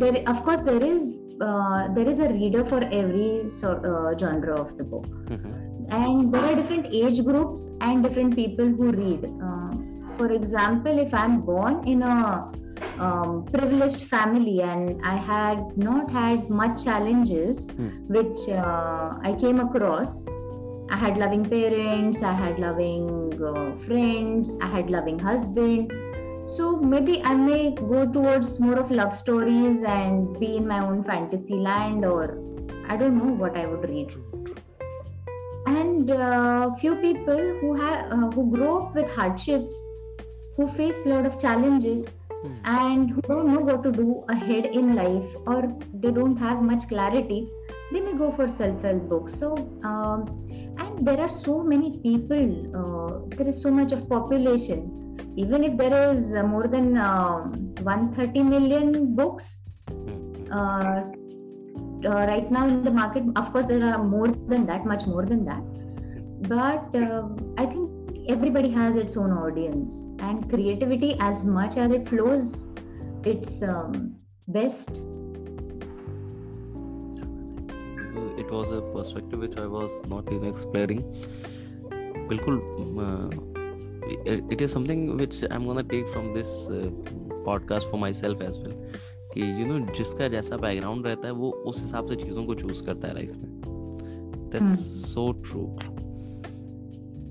there 0.00 0.18
of 0.32 0.40
course 0.48 0.64
there 0.66 0.82
is 0.88 1.06
uh, 1.46 1.78
there 1.94 2.10
is 2.12 2.20
a 2.26 2.28
reader 2.32 2.64
for 2.72 2.80
every 3.00 3.30
sort 3.54 3.86
uh, 3.92 4.10
genre 4.22 4.58
of 4.64 4.76
the 4.80 4.86
book 4.92 5.06
mm-hmm. 5.06 5.54
and 5.90 6.32
there 6.32 6.42
are 6.42 6.54
different 6.54 6.86
age 6.92 7.24
groups 7.24 7.70
and 7.80 8.02
different 8.02 8.34
people 8.34 8.66
who 8.66 8.92
read. 8.92 9.24
Uh, 9.42 9.70
for 10.16 10.32
example, 10.32 10.98
if 10.98 11.14
I'm 11.14 11.40
born 11.40 11.86
in 11.86 12.02
a 12.02 12.50
um, 12.98 13.46
privileged 13.46 14.02
family 14.02 14.60
and 14.62 15.00
I 15.04 15.16
had 15.16 15.76
not 15.76 16.10
had 16.10 16.48
much 16.50 16.84
challenges, 16.84 17.70
Hmm. 17.70 17.88
which 18.08 18.48
uh, 18.48 19.18
I 19.22 19.34
came 19.38 19.60
across. 19.60 20.26
I 20.90 20.96
had 20.96 21.18
loving 21.18 21.44
parents, 21.44 22.22
I 22.22 22.32
had 22.32 22.58
loving 22.58 23.08
uh, 23.44 23.76
friends, 23.86 24.56
I 24.62 24.66
had 24.66 24.90
loving 24.90 25.18
husband. 25.18 25.92
So 26.46 26.76
maybe 26.76 27.22
I 27.22 27.34
may 27.34 27.74
go 27.74 28.10
towards 28.10 28.58
more 28.58 28.78
of 28.78 28.90
love 28.90 29.14
stories 29.14 29.82
and 29.82 30.38
be 30.40 30.56
in 30.56 30.66
my 30.66 30.80
own 30.80 31.04
fantasy 31.04 31.54
land, 31.54 32.04
or 32.06 32.38
I 32.88 32.96
don't 32.96 33.18
know 33.18 33.32
what 33.44 33.56
I 33.56 33.66
would 33.66 33.88
read 33.88 34.12
and 35.66 36.10
uh, 36.10 36.74
few 36.76 36.94
people 36.96 37.36
who 37.60 37.74
have 37.74 38.12
uh, 38.12 38.30
who 38.30 38.50
grow 38.50 38.78
up 38.78 38.94
with 38.94 39.10
hardships 39.10 39.76
who 40.56 40.66
face 40.68 41.04
a 41.04 41.08
lot 41.08 41.26
of 41.26 41.38
challenges 41.38 42.06
and 42.64 43.10
who 43.10 43.20
don't 43.22 43.52
know 43.52 43.60
what 43.60 43.82
to 43.82 43.92
do 43.92 44.24
ahead 44.28 44.66
in 44.66 44.94
life 44.94 45.30
or 45.46 45.76
they 45.94 46.10
don't 46.10 46.36
have 46.36 46.62
much 46.62 46.88
clarity 46.88 47.48
they 47.90 48.00
may 48.00 48.12
go 48.12 48.30
for 48.30 48.48
self-help 48.48 49.08
books. 49.08 49.34
So 49.34 49.56
um, 49.82 50.46
and 50.78 51.06
there 51.06 51.20
are 51.20 51.28
so 51.28 51.62
many 51.62 51.98
people 51.98 52.44
uh, 52.80 53.36
there 53.36 53.48
is 53.48 53.62
so 53.62 53.70
much 53.70 53.92
of 53.92 54.08
population. 54.08 55.16
Even 55.36 55.64
if 55.64 55.76
there 55.76 56.10
is 56.12 56.34
uh, 56.34 56.42
more 56.42 56.66
than 56.66 56.96
um 56.98 57.74
130 57.82 58.42
million 58.42 59.14
books 59.14 59.62
uh, 60.52 61.02
uh, 62.04 62.24
right 62.32 62.50
now 62.50 62.66
in 62.66 62.84
the 62.84 62.90
market 62.90 63.24
of 63.36 63.52
course 63.52 63.66
there 63.66 63.84
are 63.84 64.02
more 64.02 64.28
than 64.28 64.66
that 64.66 64.84
much 64.84 65.06
more 65.06 65.24
than 65.24 65.44
that. 65.44 65.62
But 66.48 66.94
uh, 66.94 67.28
i 67.56 67.66
think 67.66 67.90
everybody 68.29 68.69
has 68.69 68.97
its 68.97 69.17
own 69.17 69.31
audience 69.31 69.95
and 70.19 70.49
creativity 70.49 71.15
as 71.19 71.43
much 71.45 71.77
as 71.77 71.91
it 71.91 72.07
flows 72.09 72.63
it's 73.25 73.61
um, 73.63 74.15
best 74.47 75.01
it 78.37 78.49
was 78.51 78.71
a 78.71 78.81
perspective 78.93 79.39
which 79.39 79.57
I 79.57 79.65
was 79.67 79.91
not 80.07 80.31
even 80.31 80.47
exploring. 80.49 81.01
बिल्कुल 82.29 82.55
uh, 83.05 83.29
it 84.55 84.61
is 84.61 84.71
something 84.71 85.17
which 85.17 85.43
I'm 85.51 85.65
gonna 85.67 85.83
take 85.83 86.09
from 86.09 86.33
this 86.33 86.53
uh, 86.67 86.89
podcast 87.47 87.89
for 87.91 87.97
myself 87.97 88.41
as 88.41 88.59
well. 88.59 88.75
कि 89.33 89.41
you 89.59 89.67
know 89.69 89.79
जिसका 89.97 90.27
जैसा 90.27 90.57
background 90.57 91.07
रहता 91.07 91.27
है 91.27 91.33
वो 91.33 91.51
उस 91.71 91.81
हिसाब 91.81 92.07
से 92.07 92.15
चीज़ों 92.15 92.45
को 92.45 92.55
चूज 92.55 92.81
करता 92.89 93.07
है 93.07 93.13
लाइफ 93.13 93.37
में 93.37 94.49
that's 94.55 94.83
so 95.13 95.23
true 95.47 95.67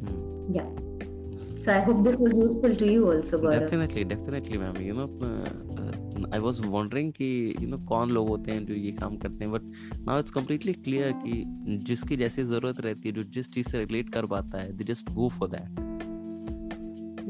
Hmm. 0.04 0.54
yeah 0.54 0.70
So 1.67 1.73
I 1.73 1.79
hope 1.81 2.01
this 2.01 2.17
was 2.17 2.33
useful 2.33 2.73
to 2.77 2.89
you 2.89 3.11
also, 3.11 3.37
Gaurav. 3.37 3.59
Definitely, 3.59 4.03
definitely, 4.05 4.57
ma'am. 4.57 4.77
You 4.77 4.93
know, 4.93 5.09
uh, 5.21 6.27
I 6.31 6.39
was 6.39 6.61
wondering 6.61 7.09
कि 7.17 7.27
you 7.61 7.67
know 7.71 7.79
कौन 7.89 8.11
लोग 8.17 8.27
होते 8.27 8.51
हैं 8.51 8.65
जो 8.65 8.73
ये 8.73 8.91
काम 8.99 9.17
करते 9.23 9.45
हैं, 9.45 9.51
but 9.53 9.65
now 10.05 10.15
it's 10.21 10.33
completely 10.37 10.75
clear 10.85 11.11
कि 11.23 11.43
जिसकी 11.89 12.17
जैसी 12.17 12.43
ज़रूरत 12.43 12.79
रहती 12.85 13.09
है, 13.09 13.15
जो 13.15 13.23
जिस 13.23 13.51
चीज़ 13.53 13.69
से 13.69 13.85
relate 13.85 14.13
कर 14.13 14.25
पाता 14.35 14.61
है, 14.61 14.77
they 14.77 14.87
just 14.91 15.11
go 15.17 15.27
for 15.39 15.49
that. 15.55 15.67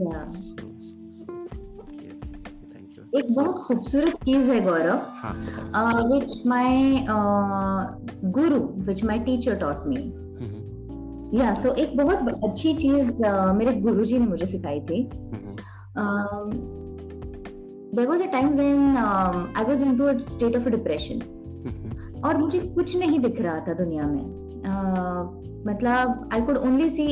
Yeah. 0.03 0.29
So, 0.36 0.70
so, 0.86 0.94
so. 1.17 1.34
Okay. 1.88 2.13
Thank 2.75 2.96
you. 2.98 3.08
एक 3.15 3.34
बहुत 3.36 3.65
खूबसूरत 3.65 4.24
चीज़ 4.25 4.51
है 4.51 4.62
गौरव 4.70 5.00
my 6.53 6.70
uh, 7.15 7.82
guru 8.39 8.62
which 8.91 9.03
my 9.03 9.20
teacher 9.32 9.60
taught 9.65 9.88
me 9.88 10.27
या 11.34 11.54
सो 11.54 11.74
एक 11.76 11.96
बहुत 11.98 12.44
अच्छी 12.44 12.74
चीज़ 12.74 13.24
मेरे 13.56 13.72
गुरुजी 13.82 14.20
ने 14.20 14.26
मुझे 14.26 14.46
सिखाई 14.46 14.80
थी। 14.82 15.02
There 17.96 18.08
was 18.08 18.24
a 18.24 18.26
time 18.32 18.50
when 18.58 18.98
I 18.98 19.64
was 19.64 19.84
into 19.98 20.18
state 20.28 20.56
of 20.56 20.70
depression 20.70 22.22
और 22.26 22.38
मुझे 22.38 22.60
कुछ 22.60 22.98
नहीं 22.98 23.20
दिख 23.20 23.42
रहा 23.42 23.60
था 23.68 23.74
दुनिया 23.74 24.04
में। 24.08 24.26
मतलब 25.68 26.30
I 26.34 26.42
could 26.42 26.58
only 26.58 26.90
see 26.90 27.08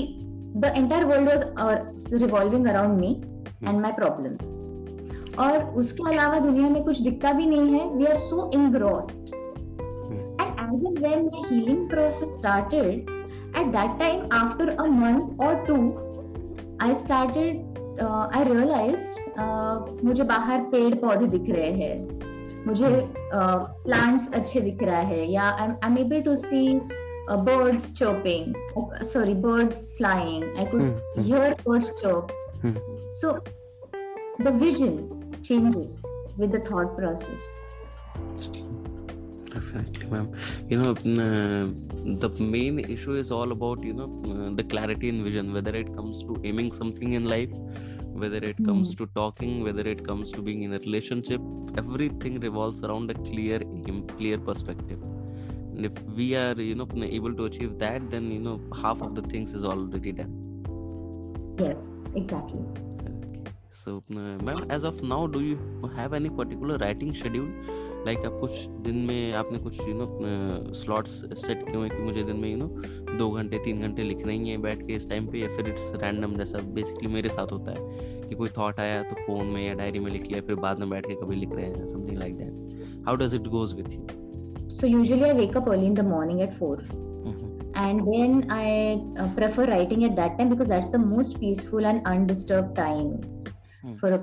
the 0.58 0.72
entire 0.76 1.06
world 1.06 1.30
was 1.30 2.16
revolving 2.16 2.68
around 2.68 3.00
me 3.00 3.12
and 3.68 3.80
my 3.82 3.92
problem 3.92 4.38
और 5.44 5.64
उसके 5.80 6.10
अलावा 6.12 6.40
दुनिया 6.40 6.70
में 6.70 6.84
कुछ 6.84 7.02
दिखता 7.02 7.32
भी 7.34 7.46
नहीं 7.46 7.74
है। 7.74 7.88
We 7.96 8.06
are 8.06 8.18
so 8.20 8.50
engrossed 8.54 9.34
and 10.42 10.74
age 10.74 10.86
and 10.86 11.00
when 11.00 11.26
my 11.26 11.42
healing 11.50 11.90
process 11.90 12.38
started 12.38 13.14
at 13.62 13.72
that 13.78 14.00
time 14.00 14.26
after 14.40 14.70
a 14.86 14.88
month 14.98 15.46
or 15.48 15.54
two 15.68 15.84
i 16.88 16.94
started 17.04 17.80
uh, 18.06 18.28
i 18.40 18.44
realized 18.52 19.20
uh, 19.44 19.76
मुझे 20.04 20.24
बाहर 20.34 20.62
पेड़ 20.76 20.94
पौधे 21.06 21.28
दिख 21.38 21.50
रहे 21.56 21.72
हैं 21.82 21.96
मुझे 22.68 22.90
प्लांट्स 23.34 24.30
अच्छे 24.36 24.62
दिख 24.62 24.84
रहा 24.84 25.02
है 25.14 25.26
या 25.32 25.50
I 25.64 25.90
am 25.90 25.98
able 26.06 26.22
to 26.30 26.36
see 26.46 26.62
birds 27.46 27.86
chirping 27.98 28.50
sorry 29.12 29.32
birds 29.46 29.78
flying 30.00 30.44
i 30.64 30.66
could 30.72 30.84
Hmm. 30.84 31.24
hear 31.28 31.46
birds 31.62 31.88
chirp 32.02 32.34
Hmm. 32.66 32.76
so 33.22 33.32
the 34.48 34.54
vision 34.64 35.00
changes 35.48 35.96
with 36.42 36.52
the 36.58 36.62
thought 36.68 36.94
process 37.00 37.48
Definitely, 39.56 40.08
ma'am. 40.14 40.28
You 40.70 40.78
know, 40.78 40.96
mm, 40.96 41.20
uh, 41.26 42.20
the 42.24 42.30
main 42.44 42.80
issue 42.96 43.16
is 43.16 43.32
all 43.32 43.52
about 43.58 43.84
you 43.90 43.94
know 43.94 44.08
mm, 44.08 44.52
uh, 44.52 44.56
the 44.56 44.64
clarity 44.64 45.10
in 45.10 45.24
vision. 45.28 45.54
Whether 45.58 45.76
it 45.84 45.94
comes 45.96 46.24
to 46.24 46.40
aiming 46.44 46.72
something 46.80 47.14
in 47.20 47.30
life, 47.34 47.54
whether 48.24 48.42
it 48.52 48.64
comes 48.70 48.90
hmm. 48.90 49.04
to 49.04 49.10
talking, 49.16 49.64
whether 49.64 49.88
it 49.94 50.06
comes 50.06 50.32
to 50.34 50.42
being 50.42 50.64
in 50.64 50.74
a 50.74 50.80
relationship, 50.80 51.42
everything 51.84 52.40
revolves 52.48 52.84
around 52.84 53.12
a 53.12 53.20
clear 53.30 53.62
aim, 53.62 54.08
clear 54.18 54.38
perspective. 54.38 55.02
And 55.02 55.86
if 55.92 56.04
we 56.22 56.36
are 56.36 56.56
you 56.70 56.76
know 56.76 56.88
mm, 56.88 57.12
able 57.20 57.34
to 57.36 57.46
achieve 57.46 57.78
that, 57.80 58.10
then 58.10 58.32
you 58.32 58.40
know 58.50 58.60
half 58.82 59.02
of 59.02 59.16
the 59.16 59.24
things 59.36 59.54
is 59.54 59.72
already 59.76 60.18
done. 60.24 60.42
yes 61.60 61.84
exactly 62.16 62.60
Okay. 63.00 63.52
so 63.72 63.92
uh, 64.12 64.36
ma'am 64.48 64.66
as 64.70 64.84
of 64.90 65.02
now 65.12 65.20
do 65.36 65.42
you 65.42 65.92
have 65.96 66.14
any 66.20 66.30
particular 66.30 66.78
writing 66.84 67.14
schedule 67.20 67.48
like 68.06 68.26
आप 68.26 68.38
कुछ 68.42 68.66
दिन 68.86 68.96
में 69.08 69.34
आपने 69.34 69.60
कुछ 69.60 69.80
you 69.80 69.94
know 69.94 70.74
slots 70.74 71.12
set 71.46 71.66
किए 71.66 71.76
हुए 71.76 71.90
कि 71.90 72.04
मुझे 72.04 72.24
दिन 72.24 72.36
में 72.36 72.50
यू 72.50 72.58
नो 72.58 72.68
दो 73.18 73.30
घंटे 73.32 73.60
तीन 73.66 73.80
घंटे 73.80 74.04
लिखना 74.04 74.32
ही 74.32 74.50
है 74.50 74.58
बैठ 74.58 74.86
के 74.88 74.96
इस 74.96 75.10
टाइम 75.10 75.28
पे 75.28 75.40
या 75.40 75.48
फिर 75.56 75.70
इट्स 75.70 75.92
रैंडम 76.04 76.36
जैसा 76.38 76.60
बेसिकली 76.76 77.14
मेरे 77.14 77.30
साथ 77.30 77.52
होता 77.52 77.72
है 77.72 78.28
कि 78.30 78.36
कोई 78.36 78.50
थॉट 78.58 78.80
आया 78.80 79.02
तो 79.04 79.16
फ़ोन 79.16 79.48
में 79.48 79.66
या 79.68 79.74
डायरी 79.74 80.00
में 80.00 80.12
लिख 80.12 80.28
लिया 80.28 80.42
फिर 80.48 80.56
बाद 80.68 80.80
में 80.80 80.90
बैठ 80.90 81.08
के 81.08 81.16
कभी 81.16 81.36
लिख 81.36 81.56
रहे 81.56 81.66
हैं 81.66 81.88
something 81.88 82.18
like 82.18 82.38
that 82.38 83.04
how 83.08 83.16
does 83.26 83.36
it 83.36 83.48
goes 83.58 83.74
with 83.74 83.92
you 83.94 84.70
so 84.78 84.88
usually 84.88 85.24
I 85.24 85.38
wake 85.38 85.58
up 85.58 85.70
early 85.70 85.86
in 85.86 85.94
the 85.94 86.08
morning 86.10 86.42
at 86.42 86.58
4 86.62 87.14
And 87.78 88.08
then 88.08 88.50
I 88.50 89.02
uh, 89.20 89.28
prefer 89.36 89.66
writing 89.70 90.06
at 90.06 90.16
that 90.18 90.38
time 90.38 90.50
because 90.50 90.68
that's 90.68 90.88
the 90.90 91.00
most 91.00 91.40
peaceful 91.40 91.86
and 91.86 92.06
undisturbed 92.08 92.76
time 92.78 93.10
mm. 93.84 94.00
for 94.00 94.12
a 94.14 94.18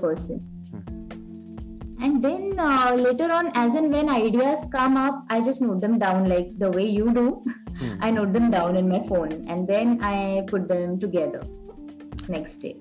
And 2.03 2.23
then 2.23 2.59
uh, 2.59 2.95
later 2.99 3.31
on, 3.33 3.53
as 3.55 3.77
and 3.77 3.93
when 3.93 4.09
ideas 4.11 4.67
come 4.73 4.97
up, 4.97 5.25
I 5.31 5.41
just 5.41 5.61
note 5.63 5.81
them 5.81 5.99
down 5.99 6.29
like 6.29 6.59
the 6.59 6.71
way 6.71 6.85
you 6.85 7.15
do. 7.15 7.45
Hmm. 7.79 7.95
I 8.01 8.11
note 8.11 8.33
them 8.33 8.51
down 8.51 8.77
in 8.77 8.89
my 8.89 9.07
phone 9.07 9.45
and 9.49 9.69
then 9.69 10.03
I 10.03 10.43
put 10.49 10.67
them 10.67 10.99
together 10.99 11.45
next 12.29 12.59
day. 12.59 12.77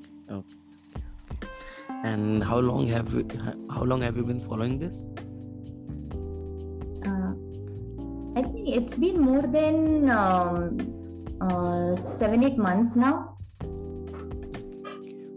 and 2.03 2.43
how 2.43 2.57
long 2.59 2.87
have 2.87 3.13
you 3.13 3.23
how 3.69 3.83
long 3.83 4.01
have 4.01 4.15
you 4.17 4.23
been 4.29 4.41
following 4.41 4.79
this 4.83 4.95
Uh, 7.09 7.33
I 8.39 8.41
think 8.47 8.69
it's 8.77 8.95
been 9.03 9.19
more 9.19 9.41
than 9.41 10.09
um, 10.15 10.77
uh, 11.45 11.95
seven, 11.95 12.43
eight 12.47 12.57
months 12.57 12.95
now. 12.95 13.37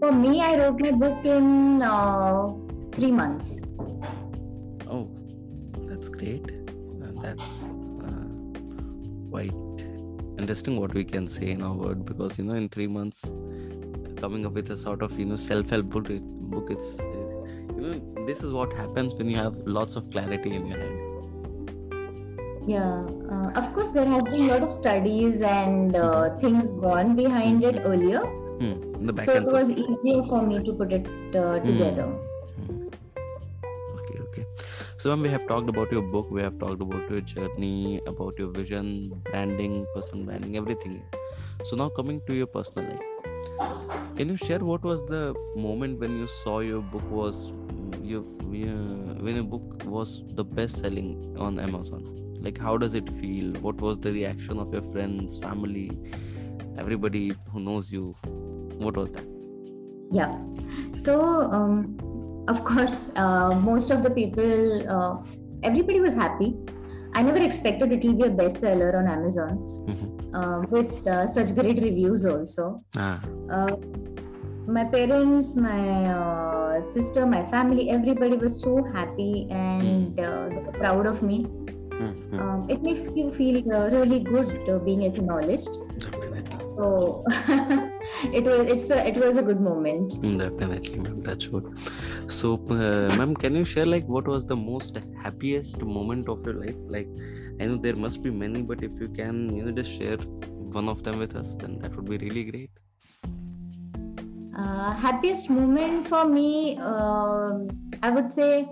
For 0.01 0.13
me, 0.13 0.33
I 0.43 0.51
wrote 0.59 0.79
my 0.79 0.93
book 0.93 1.25
in 1.25 1.81
uh, 1.83 2.53
three 2.93 3.11
months. 3.11 3.57
Great 6.25 6.51
and 7.05 7.19
that's 7.25 7.49
uh, 8.09 8.27
quite 9.31 9.85
interesting 10.39 10.81
what 10.81 10.95
we 10.99 11.05
can 11.05 11.27
say 11.37 11.51
in 11.55 11.63
our 11.63 11.75
word 11.85 12.05
because 12.11 12.39
you 12.39 12.45
know 12.45 12.55
in 12.63 12.69
three 12.77 12.91
months 12.99 13.23
coming 14.23 14.47
up 14.47 14.53
with 14.53 14.71
a 14.71 14.77
sort 14.77 15.03
of 15.03 15.19
you 15.19 15.27
know 15.31 15.37
self-help 15.37 15.87
book, 15.87 16.09
book 16.55 16.71
it's 16.71 16.97
you 16.99 17.81
know 17.85 18.27
this 18.27 18.43
is 18.43 18.53
what 18.53 18.73
happens 18.73 19.15
when 19.15 19.29
you 19.29 19.37
have 19.37 19.57
lots 19.67 19.97
of 19.97 20.11
clarity 20.11 20.55
in 20.61 20.67
your 20.73 20.79
head 20.85 21.01
Yeah, 22.67 22.93
uh, 23.33 23.49
of 23.61 23.65
course, 23.77 23.91
there 23.95 24.07
has 24.11 24.23
been 24.27 24.45
a 24.45 24.47
lot 24.51 24.63
of 24.67 24.71
studies 24.75 25.41
and 25.49 25.97
uh, 26.03 26.31
things 26.45 26.71
gone 26.85 27.11
behind 27.19 27.67
it 27.71 27.81
earlier, 27.89 28.23
hmm. 28.61 28.77
the 29.09 29.15
back 29.19 29.27
so 29.31 29.35
it 29.41 29.51
was 29.57 29.73
easier 29.73 30.23
for 30.31 30.39
me 30.53 30.61
to 30.69 30.77
put 30.79 30.95
it 30.99 31.11
uh, 31.41 31.59
together. 31.67 32.07
Hmm. 32.07 32.34
When 35.05 35.21
we 35.21 35.29
have 35.29 35.47
talked 35.47 35.69
about 35.69 35.93
your 35.93 36.01
book, 36.01 36.31
we 36.31 36.41
have 36.41 36.59
talked 36.59 36.81
about 36.81 37.11
your 37.11 37.21
journey, 37.21 38.01
about 38.07 38.39
your 38.39 38.49
vision, 38.49 39.13
branding, 39.25 39.87
personal 39.95 40.25
branding, 40.25 40.57
everything. 40.57 41.03
So, 41.65 41.77
now 41.77 41.91
coming 41.91 42.23
to 42.27 42.35
your 42.35 42.47
personal 42.47 42.89
life, 42.91 44.17
can 44.17 44.31
you 44.31 44.39
share 44.39 44.61
what 44.61 44.83
was 44.83 45.05
the 45.05 45.35
moment 45.57 46.01
when 46.01 46.17
you 46.17 46.27
saw 46.27 46.61
your 46.61 46.81
book 46.81 47.05
was 47.11 47.53
you 48.03 48.21
uh, 48.45 49.21
when 49.27 49.35
your 49.35 49.45
book 49.45 49.85
was 49.85 50.23
the 50.41 50.43
best 50.43 50.79
selling 50.79 51.37
on 51.39 51.59
Amazon? 51.59 52.09
Like, 52.41 52.57
how 52.57 52.79
does 52.79 52.95
it 52.95 53.11
feel? 53.21 53.53
What 53.61 53.83
was 53.83 53.99
the 53.99 54.11
reaction 54.11 54.59
of 54.59 54.73
your 54.73 54.83
friends, 54.95 55.39
family, 55.39 55.91
everybody 56.79 57.35
who 57.53 57.61
knows 57.61 57.93
you? 57.93 58.15
What 58.79 58.97
was 58.97 59.13
that? 59.13 59.27
Yeah. 60.11 60.35
So, 60.95 61.21
um, 61.61 62.14
of 62.49 62.65
course, 62.65 63.11
uh, 63.17 63.55
most 63.61 63.91
of 63.91 64.03
the 64.03 64.11
people, 64.11 64.89
uh, 64.89 65.23
everybody 65.63 66.01
was 66.01 66.15
happy. 66.15 66.55
I 67.15 67.23
never 67.23 67.39
expected 67.39 67.93
it 67.93 68.05
will 68.05 68.15
be 68.15 68.25
a 68.25 68.31
bestseller 68.31 68.95
on 68.99 69.07
Amazon 69.07 69.53
Mhm. 69.89 70.09
uh, 70.35 70.59
with 70.71 71.07
uh, 71.07 71.27
such 71.27 71.55
great 71.55 71.79
reviews 71.89 72.25
also. 72.25 72.81
Ah, 72.97 73.21
Uh, 73.51 73.71
my 74.67 74.83
parents, 74.93 75.55
my 75.55 75.81
uh, 76.11 76.81
sister, 76.81 77.27
my 77.27 77.43
family, 77.55 77.91
everybody 77.91 78.37
was 78.37 78.61
so 78.61 78.83
happy 78.93 79.47
and 79.51 80.19
uh, 80.19 80.49
proud 80.81 81.07
of 81.07 81.23
me. 81.23 81.39
hmm, 81.95 82.13
hmm. 82.31 82.39
Um, 82.41 82.61
it 82.69 82.83
makes 82.83 83.09
you 83.15 83.31
feel 83.35 83.59
uh, 83.73 83.89
really 83.91 84.21
good 84.21 84.49
uh, 84.69 84.79
being 84.87 85.03
acknowledged. 85.03 85.69
So 86.75 87.23
it 88.33 88.45
was 88.45 88.67
it's 88.69 88.91
a, 88.91 89.07
it 89.07 89.17
was 89.17 89.37
a 89.37 89.43
good 89.43 89.61
moment. 89.61 90.13
Mm, 90.23 90.39
Definitely, 90.39 90.99
ma'am. 91.01 91.21
That's 91.23 91.47
good. 91.47 91.79
So, 92.29 92.55
uh, 92.71 93.15
ma'am, 93.17 93.35
can 93.35 93.55
you 93.55 93.65
share 93.65 93.87
like 93.87 94.07
what 94.07 94.27
was 94.27 94.47
the 94.47 94.57
most 94.57 94.99
happiest 95.23 95.83
moment 95.83 96.29
of 96.29 96.45
your 96.45 96.55
life? 96.55 96.77
Like, 96.87 97.09
I 97.61 97.67
know 97.67 97.77
there 97.77 97.97
must 97.97 98.23
be 98.23 98.31
many, 98.31 98.63
but 98.63 98.83
if 98.83 98.93
you 99.01 99.09
can, 99.09 99.55
you 99.57 99.65
know, 99.65 99.73
just 99.73 99.93
share 99.93 100.19
one 100.79 100.89
of 100.89 101.03
them 101.03 101.19
with 101.19 101.37
us, 101.37 101.55
then 101.55 101.79
that 101.81 101.95
would 101.97 102.09
be 102.09 102.19
really 102.19 102.45
great. 102.45 102.71
Uh, 104.57 104.93
happiest 104.93 105.51
moment 105.51 106.07
for 106.07 106.25
me, 106.25 106.79
um 106.79 107.69
I 108.03 108.11
would 108.11 108.33
say 108.33 108.67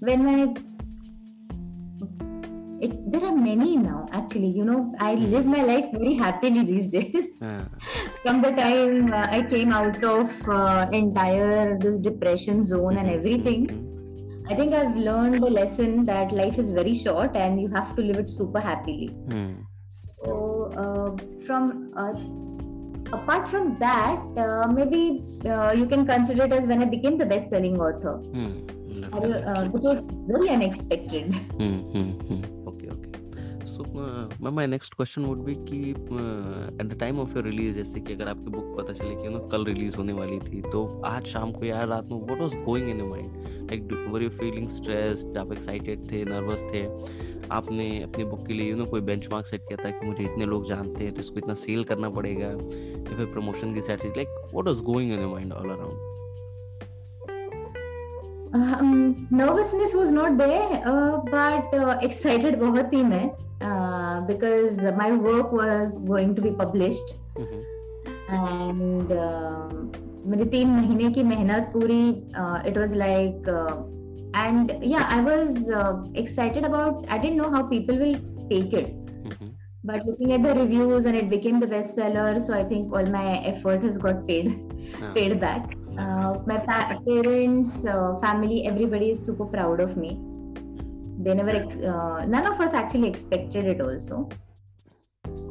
when 0.00 0.24
my 0.24 0.54
it, 2.80 2.92
there 3.12 3.24
are 3.24 3.36
many 3.36 3.76
now 3.76 4.08
actually. 4.12 4.48
You 4.48 4.64
know 4.64 4.94
i 5.00 5.14
Hmm. 5.14 5.32
live 5.34 5.46
my 5.46 5.62
life 5.62 5.86
very 5.92 6.14
happily 6.14 6.64
these 6.64 6.88
days. 6.98 7.42
Ah, 7.42 7.68
from 8.22 8.40
the 8.42 8.50
time 8.52 9.12
uh, 9.12 9.26
i 9.36 9.42
came 9.52 9.72
out 9.72 10.02
of 10.04 10.30
uh, 10.58 10.86
entire 11.00 11.78
this 11.84 11.98
depression 12.06 12.62
zone 12.70 12.98
and 13.02 13.10
mhm, 13.10 13.18
everything 13.18 13.62
i 14.50 14.54
think 14.60 14.74
i've 14.80 14.96
learned 15.08 15.42
a 15.48 15.52
lesson 15.58 16.04
that 16.10 16.32
life 16.42 16.58
is 16.64 16.70
very 16.78 16.94
short 17.04 17.36
and 17.44 17.60
you 17.60 17.68
have 17.78 17.94
to 17.96 18.02
live 18.02 18.18
it 18.18 18.30
super 18.30 18.60
happily. 18.60 19.10
Mhm, 19.26 19.66
so 19.88 20.72
uh, 20.84 21.10
from 21.46 21.92
uh, 21.96 22.12
apart 23.12 23.48
from 23.48 23.78
that 23.78 24.20
uh, 24.46 24.66
maybe 24.68 25.02
uh, 25.46 25.72
you 25.72 25.86
can 25.86 26.06
consider 26.06 26.44
it 26.44 26.52
as 26.52 26.66
when 26.66 26.82
i 26.82 26.86
became 26.96 27.18
the 27.18 27.26
best 27.34 27.50
selling 27.50 27.78
author 27.80 28.16
mhm, 28.32 28.64
uh, 29.12 29.64
which 29.72 29.82
was 29.82 30.02
very 30.26 30.50
unexpected 30.50 31.34
so 33.80 34.44
ma'am 34.44 34.54
my 34.54 34.66
next 34.66 34.94
question 34.94 35.24
would 35.24 35.38
be 35.44 35.54
कि 35.58 35.78
at 35.90 36.86
the 36.86 36.96
time 37.00 37.18
of 37.20 37.34
your 37.36 37.44
release 37.44 37.76
जैसे 37.76 38.00
कि 38.00 38.12
अगर 38.12 38.28
आपकी 38.28 38.50
book 38.50 38.76
पता 38.78 38.92
चले 38.92 39.14
कि 39.14 39.28
ना 39.28 39.38
कल 39.52 39.64
रिलीज़ 39.64 39.96
होने 39.96 40.12
वाली 40.12 40.38
थी 40.40 40.60
तो 40.62 40.84
आज 41.06 41.26
शाम 41.26 41.52
को 41.52 41.64
या 41.64 41.78
रात 41.84 42.08
में 42.12 42.18
what 42.18 42.40
was 42.40 42.56
going 42.66 42.88
in 42.90 43.00
mind 43.08 43.70
like 43.70 44.08
were 44.12 44.22
you 44.22 44.28
feeling 44.30 44.68
stress 44.68 45.24
आप 45.38 45.52
एक्साइटेड 45.52 46.10
थे 46.10 46.24
नर्वस 46.24 46.62
थे? 46.72 46.84
आपने 47.50 47.88
अपनी 48.02 48.24
बुक 48.24 48.46
के 48.46 48.54
लिए 48.54 48.70
यू 48.70 48.76
नो 48.76 48.84
कोई 48.86 49.00
बेंच 49.10 49.28
मार्क 49.32 49.46
सेट 49.46 49.60
किया 49.68 49.84
था 49.84 49.90
कि 49.98 50.06
मुझे 50.06 50.24
इतने 50.24 50.46
लोग 50.46 50.68
जानते 50.68 51.04
हैं 51.04 51.14
तो 51.14 51.20
इसको 51.20 51.38
इतना 51.38 51.54
सेल 51.64 51.84
करना 51.84 52.10
पड़ेगा? 52.20 52.46
या 52.46 53.16
फिर 53.16 53.26
प्रमोशन 53.26 53.74
की 53.74 53.80
strategy 53.80 54.14
like 54.16 54.28
what 54.54 54.66
was 54.66 54.82
going 54.84 55.12
in 55.12 55.26
mind 55.32 55.52
all 55.52 55.70
around 55.70 56.08
nervousness 59.32 59.94
was 59.94 60.12
not 60.14 60.32
there 60.40 60.58
but 61.34 62.02
excited 62.04 62.58
बहुत 62.60 62.92
ही 62.94 63.02
मैं। 63.04 63.30
uh, 63.61 64.21
because 64.21 64.81
my 65.03 65.11
work 65.11 65.51
was 65.51 65.99
going 66.07 66.35
to 66.35 66.41
be 66.41 66.51
published 66.51 67.13
Mhm, 67.37 67.65
and 68.27 69.11
uh, 69.11 69.69
मेरी 70.31 70.45
तीन 70.51 70.69
महीने 70.75 71.09
की 71.15 71.23
मेहनत 71.31 71.69
पूरी 71.73 72.01
uh, 72.41 72.59
it 72.71 72.77
was 72.81 72.95
like 73.01 73.47
uh, 73.55 73.75
and 74.43 74.71
yeah 74.93 75.05
I 75.17 75.19
was 75.27 75.57
uh, 75.81 75.93
excited 76.23 76.65
about 76.69 77.05
I 77.09 77.17
didn't 77.25 77.37
know 77.43 77.51
how 77.55 77.63
people 77.73 77.97
will 78.03 78.15
take 78.51 78.73
it 78.81 78.95
mhm. 79.23 79.57
but 79.83 80.05
looking 80.05 80.31
at 80.33 80.43
the 80.43 80.53
reviews 80.53 81.05
and 81.05 81.15
it 81.15 81.29
became 81.29 81.59
the 81.59 81.67
bestseller 81.73 82.41
so 82.41 82.53
I 82.53 82.63
think 82.71 82.91
all 82.93 83.05
my 83.17 83.25
effort 83.53 83.83
has 83.83 83.97
got 83.97 84.25
paid 84.27 84.51
Ah, 85.01 85.17
paid 85.17 85.39
back 85.39 85.75
uh, 85.97 86.33
my 86.51 86.57
pa- 86.69 86.97
parents 87.09 87.75
uh, 87.85 88.17
family 88.25 88.65
everybody 88.73 89.11
is 89.15 89.25
super 89.25 89.45
proud 89.55 89.79
of 89.79 89.95
me 89.97 90.11
they 91.24 91.34
never 91.40 91.54
ex- 91.62 91.82
uh, 91.92 92.24
none 92.34 92.46
of 92.52 92.60
us 92.66 92.74
actually 92.82 93.08
expected 93.14 93.66
it 93.74 93.80
also 93.88 94.20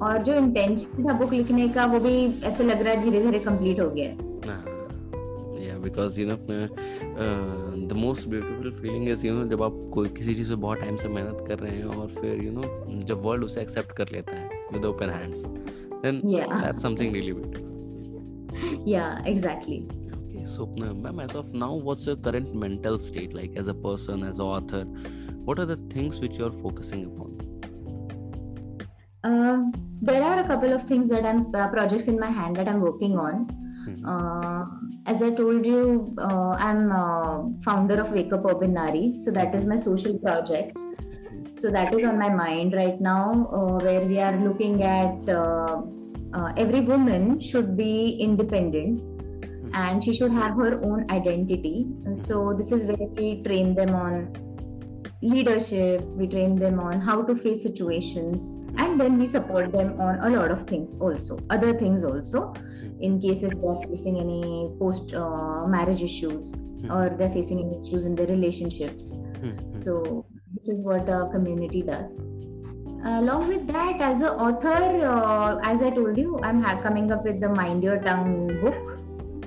और 0.03 0.23
जो 0.23 0.33
intention 0.35 1.07
था 1.07 1.13
book 1.19 1.33
लिखने 1.33 1.67
का 1.77 1.85
वो 1.93 1.99
भी 1.99 2.13
ऐसे 2.49 2.63
लग 2.63 2.81
रहा 2.81 2.93
है 2.93 3.03
धीरे 3.03 3.21
धीरे 3.23 3.39
कंप्लीट 3.47 3.79
हो 3.79 3.89
गया 3.95 4.09
है 4.09 4.27
Nah. 4.49 4.59
Yeah, 5.61 5.77
because 5.85 6.17
you 6.19 6.25
know 6.27 6.37
uh, 6.57 6.67
uh, 7.23 7.71
the 7.91 7.97
most 8.03 8.29
beautiful 8.33 8.69
feeling 8.83 9.07
is 9.15 9.23
you 9.27 9.33
know 9.37 9.47
जब 9.53 9.63
आप 9.63 9.73
कोई 9.93 10.09
किसी 10.19 10.35
चीज़ 10.35 10.49
पे 10.49 10.55
बहुत 10.67 10.79
टाइम 10.81 10.97
से 11.03 11.07
मेहनत 11.17 11.43
कर 11.47 11.59
रहे 11.59 11.75
हैं 11.77 11.97
और 12.03 12.07
फिर 12.19 12.39
you 12.45 12.53
know 12.57 13.03
जब 13.11 13.21
वर्ल्ड 13.25 13.43
उसे 13.43 13.61
एक्सेप्ट 13.61 13.91
कर 13.97 14.09
लेता 14.13 14.35
है 14.39 14.61
with 14.73 14.87
open 14.91 15.13
hands 15.17 15.43
then 16.05 16.21
Yeah. 16.37 16.55
that's 16.63 16.85
something 16.87 17.11
really 17.17 17.35
beautiful 17.39 17.67
yeah 18.95 19.21
exactly 19.33 19.77
okay 20.17 20.45
so 20.55 20.67
uh, 20.87 20.93
ma'am 21.05 21.19
as 21.25 21.35
of 21.41 21.53
now 21.63 21.71
what's 21.89 22.07
your 22.11 22.15
current 22.27 22.53
mental 22.65 22.99
state 23.09 23.33
like 23.39 23.57
as 23.63 23.71
a 23.75 23.77
person 23.87 24.23
as 24.31 24.39
an 24.39 24.51
author 24.57 24.83
what 25.49 25.59
are 25.59 25.69
the 25.75 25.79
things 25.95 26.19
which 26.25 26.37
you're 26.41 26.57
focusing 26.65 27.05
upon 27.11 27.29
uh, 29.29 29.57
there 30.09 30.23
are 30.23 30.39
a 30.39 30.47
couple 30.51 30.73
of 30.73 30.83
things 30.91 31.09
that 31.09 31.25
I'm 31.25 31.41
uh, 31.53 31.67
projects 31.69 32.07
in 32.13 32.19
my 32.19 32.29
hand 32.41 32.55
that 32.55 32.67
I'm 32.67 32.81
working 32.89 33.17
on 33.17 33.47
Mm-hmm. 33.89 34.05
Uh, 34.05 34.65
as 35.05 35.21
I 35.23 35.31
told 35.31 35.65
you, 35.65 36.15
uh, 36.17 36.51
I'm 36.51 37.61
founder 37.63 38.01
of 38.01 38.11
Wake 38.11 38.33
Up 38.33 38.45
Urban 38.45 38.73
Nari, 38.73 39.15
so 39.15 39.31
that 39.31 39.55
is 39.55 39.65
my 39.65 39.75
social 39.75 40.17
project. 40.19 40.77
So 41.53 41.71
that 41.71 41.93
is 41.93 42.03
on 42.03 42.17
my 42.17 42.29
mind 42.29 42.73
right 42.73 42.99
now, 43.01 43.49
uh, 43.51 43.83
where 43.83 44.01
we 44.01 44.19
are 44.19 44.37
looking 44.37 44.83
at 44.83 45.27
uh, 45.27 45.81
uh, 46.33 46.53
every 46.57 46.81
woman 46.81 47.39
should 47.39 47.75
be 47.75 48.17
independent 48.19 49.01
hmm. 49.01 49.73
and 49.73 50.03
she 50.03 50.13
should 50.13 50.31
have 50.31 50.55
her 50.55 50.79
own 50.83 51.09
identity. 51.09 51.87
So 52.13 52.53
this 52.53 52.71
is 52.71 52.85
where 52.85 53.07
we 53.17 53.41
train 53.43 53.75
them 53.75 53.95
on 53.95 54.33
leadership, 55.21 56.01
we 56.03 56.27
train 56.27 56.55
them 56.55 56.79
on 56.79 57.01
how 57.01 57.21
to 57.21 57.35
face 57.35 57.61
situations, 57.63 58.57
and 58.77 58.99
then 58.99 59.17
we 59.19 59.25
support 59.25 59.71
them 59.71 59.99
on 59.99 60.19
a 60.19 60.29
lot 60.29 60.51
of 60.51 60.67
things 60.67 60.95
also, 60.99 61.39
other 61.49 61.73
things 61.73 62.03
also 62.03 62.53
in 63.01 63.19
cases 63.21 63.51
they're 63.61 63.81
facing 63.87 64.19
any 64.19 64.71
post 64.79 65.13
uh, 65.13 65.65
marriage 65.67 66.03
issues 66.03 66.53
mm-hmm. 66.53 66.91
or 66.91 67.15
they're 67.17 67.31
facing 67.31 67.59
any 67.59 67.87
issues 67.87 68.05
in 68.05 68.15
their 68.15 68.27
relationships 68.27 69.13
mm-hmm. 69.13 69.75
so 69.75 70.25
this 70.53 70.67
is 70.67 70.81
what 70.83 71.07
a 71.09 71.29
community 71.31 71.81
does 71.81 72.19
along 73.05 73.47
with 73.47 73.65
that 73.67 74.01
as 74.01 74.21
an 74.21 74.29
author 74.47 75.05
uh, 75.05 75.57
as 75.63 75.81
i 75.81 75.89
told 75.89 76.17
you 76.17 76.39
i'm 76.43 76.61
ha- 76.61 76.81
coming 76.81 77.11
up 77.11 77.23
with 77.23 77.39
the 77.39 77.49
mind 77.49 77.81
your 77.83 77.99
tongue 77.99 78.47
book 78.61 78.99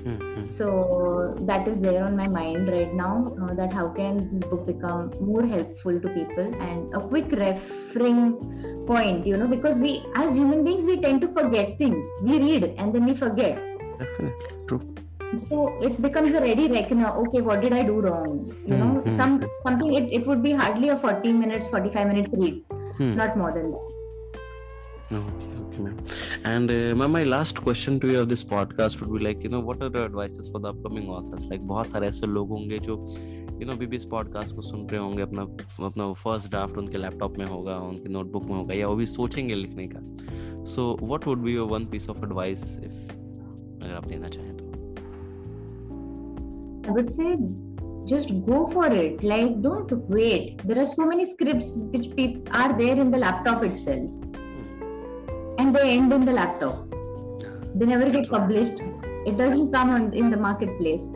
mm-hmm. 0.03 0.47
so 0.49 1.35
that 1.41 1.67
is 1.67 1.79
there 1.79 2.03
on 2.03 2.15
my 2.15 2.27
mind 2.27 2.69
right 2.69 2.93
now 2.93 3.35
uh, 3.41 3.53
that 3.53 3.73
how 3.73 3.87
can 3.89 4.29
this 4.31 4.43
book 4.43 4.65
become 4.65 5.11
more 5.19 5.45
helpful 5.45 5.99
to 5.99 6.07
people? 6.09 6.53
And 6.61 6.93
a 6.93 6.99
quick 6.99 7.31
referring 7.31 8.85
point 8.87 9.25
you 9.25 9.37
know 9.37 9.47
because 9.47 9.79
we 9.79 10.05
as 10.15 10.35
human 10.35 10.63
beings 10.63 10.85
we 10.85 10.99
tend 10.99 11.21
to 11.21 11.27
forget 11.29 11.77
things. 11.77 12.05
We 12.21 12.39
read 12.39 12.63
and 12.77 12.93
then 12.93 13.05
we 13.05 13.15
forget. 13.15 13.57
Definitely. 13.99 14.57
True. 14.67 14.95
So 15.37 15.79
it 15.81 15.99
becomes 16.01 16.33
a 16.33 16.41
ready 16.41 16.67
reckoner. 16.67 17.09
Okay 17.25 17.41
what 17.41 17.61
did 17.61 17.73
i 17.73 17.83
do 17.83 17.99
wrong? 18.01 18.53
You 18.65 18.77
know 18.77 18.93
mm-hmm. 19.01 19.11
some 19.11 19.43
something 19.63 19.93
it, 19.93 20.11
it 20.21 20.27
would 20.27 20.43
be 20.43 20.51
hardly 20.51 20.89
a 20.89 20.97
40 20.97 21.33
minutes 21.33 21.67
45 21.67 22.07
minutes 22.07 22.29
read. 22.33 22.63
Hmm. 22.97 23.15
not 23.15 23.35
more 23.35 23.51
than 23.51 23.71
that 23.71 24.02
okay 25.11 25.47
okay 25.61 25.81
ma'am 25.81 25.97
and 26.45 26.71
uh, 26.71 26.95
ma'am 26.95 27.11
my 27.11 27.23
last 27.23 27.61
question 27.61 27.99
to 27.99 28.07
you 28.11 28.19
of 28.19 28.29
this 28.29 28.43
podcast 28.43 29.01
would 29.01 29.11
be 29.13 29.23
like 29.23 29.43
you 29.43 29.49
know 29.49 29.59
what 29.59 29.81
are 29.81 29.89
the 29.89 30.03
advices 30.03 30.49
for 30.49 30.59
the 30.59 30.69
upcoming 30.69 31.09
authors 31.09 31.47
like 31.51 31.61
बहुत 31.71 31.91
सारे 31.91 32.07
ऐसे 32.07 32.27
लोग 32.27 32.49
होंगे 32.49 32.79
जो 32.87 32.95
you 33.61 33.65
no 33.67 33.75
भी 33.75 33.95
इस 33.95 34.05
podcast 34.11 34.55
को 34.55 34.61
सुन 34.61 34.87
रहे 34.91 35.01
होंगे 35.01 35.21
अपना 35.21 35.41
अपना 35.87 36.11
फ़र्स्ट 36.23 36.49
ड्राफ्ट 36.49 36.77
उनके 36.77 36.97
लैपटॉप 36.97 37.37
में 37.37 37.45
होगा 37.45 37.77
उनके 37.89 38.09
नोटबुक 38.13 38.45
में 38.45 38.55
होगा 38.55 38.73
या 38.73 38.87
वो 38.87 38.95
भी 38.95 39.05
सोचेंगे 39.05 39.55
लिखने 39.55 39.87
का 39.93 40.63
so 40.75 40.97
what 41.01 41.27
would 41.27 41.43
be 41.43 41.53
your 41.53 41.69
one 41.71 41.85
piece 41.91 42.09
of 42.09 42.25
advice 42.25 42.63
if 42.83 43.13
अगर 43.83 43.93
आप 43.95 44.07
देना 44.07 44.27
चाहें 44.37 44.55
तो 44.57 44.71
I 46.85 46.91
would 46.91 47.13
say 47.13 47.37
just 48.05 48.31
go 48.45 48.65
for 48.67 48.87
it. 48.87 49.23
Like, 49.23 49.61
don't 49.61 49.91
wait. 50.09 50.61
There 50.67 50.79
are 50.79 50.85
so 50.85 51.05
many 51.05 51.25
scripts 51.25 51.73
which 51.93 52.07
are 52.51 52.77
there 52.77 52.99
in 52.99 53.11
the 53.11 53.17
laptop 53.17 53.63
itself, 53.63 54.09
they 55.73 55.89
end 55.97 56.13
in 56.13 56.25
the 56.25 56.31
laptop. 56.31 56.89
They 57.75 57.85
never 57.85 58.09
get 58.09 58.29
published. 58.29 58.81
It 59.25 59.37
doesn't 59.37 59.71
come 59.71 59.89
on 59.89 60.13
in 60.13 60.29
the 60.29 60.37
marketplace. 60.37 61.11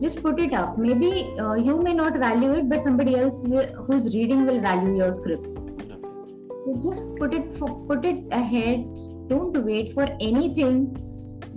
Just 0.00 0.22
put 0.22 0.38
it 0.38 0.52
up. 0.52 0.78
Maybe 0.78 1.34
uh, 1.38 1.54
you 1.54 1.82
may 1.82 1.94
not 1.94 2.16
value 2.18 2.52
it 2.52 2.68
but 2.68 2.82
somebody 2.82 3.16
else 3.16 3.42
will, 3.42 3.66
who's 3.86 4.14
reading 4.14 4.46
will 4.46 4.60
value 4.60 4.96
your 4.96 5.12
script. 5.12 5.44
So 5.44 6.80
just 6.82 7.02
put 7.16 7.34
it 7.34 7.54
for, 7.56 7.68
put 7.86 8.04
it 8.04 8.24
ahead. 8.30 8.84
Don't 9.28 9.56
wait 9.64 9.94
for 9.94 10.04
anything. 10.20 10.96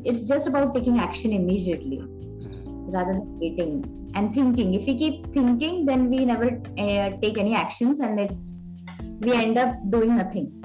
It's 0.06 0.28
just 0.28 0.48
about 0.48 0.74
taking 0.74 1.00
action 1.00 1.34
immediately 1.34 1.98
mm-hmm. 1.98 2.92
rather 2.92 3.14
than 3.14 3.40
waiting 3.40 4.12
and 4.16 4.34
thinking. 4.34 4.74
If 4.74 4.86
we 4.88 4.98
keep 4.98 5.34
thinking 5.34 5.86
then 5.86 6.10
we 6.10 6.26
never 6.26 6.62
uh, 6.78 7.10
take 7.22 7.38
any 7.38 7.54
actions 7.56 8.00
and 8.00 8.18
then 8.18 8.30
we 9.20 9.34
end 9.34 9.58
up 9.58 9.76
doing 9.92 10.16
nothing 10.16 10.59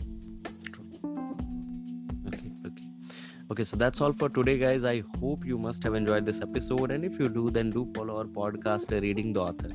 okay 3.50 3.64
so 3.64 3.76
that's 3.76 4.00
all 4.00 4.12
for 4.20 4.28
today 4.30 4.56
guys 4.56 4.84
i 4.84 5.02
hope 5.20 5.44
you 5.44 5.58
must 5.58 5.82
have 5.84 5.94
enjoyed 5.94 6.24
this 6.24 6.40
episode 6.40 6.90
and 6.90 7.04
if 7.04 7.18
you 7.20 7.28
do 7.28 7.50
then 7.50 7.70
do 7.70 7.86
follow 7.94 8.16
our 8.18 8.24
podcast 8.24 8.90
reading 9.02 9.34
the 9.34 9.40
author 9.40 9.68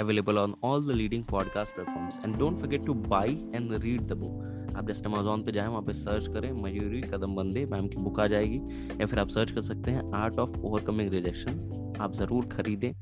available 0.00 0.36
on 0.36 0.54
all 0.62 0.80
the 0.80 0.92
leading 0.92 1.22
podcast 1.22 1.72
platforms 1.76 2.14
and 2.24 2.36
don't 2.40 2.58
forget 2.58 2.84
to 2.84 2.92
buy 2.92 3.26
and 3.52 3.70
read 3.84 4.08
the 4.08 4.16
book 4.24 4.50
आप 4.76 4.88
just 4.88 5.06
Amazon 5.06 5.42
पे 5.44 5.52
जाएँ 5.52 5.68
वहाँ 5.68 5.82
पे 5.86 5.92
search 5.92 6.26
करें 6.34 6.50
मयूरी 6.62 7.00
कदम 7.00 7.34
बंदे 7.34 7.64
ma'am 7.72 7.88
की 7.88 8.02
book 8.02 8.18
आ 8.20 8.26
जाएगी 8.26 8.56
या 9.00 9.06
फिर 9.06 9.18
आप 9.18 9.28
सर्च 9.30 9.50
कर 9.50 9.62
सकते 9.62 9.90
हैं 9.90 10.02
आर्ट 10.20 10.38
ऑफ़ 10.44 10.56
ओवरकमिंग 10.58 11.10
रिजेक्शन 11.12 11.96
आप 12.00 12.14
ज़रूर 12.20 12.46
खरीदें 12.56 12.92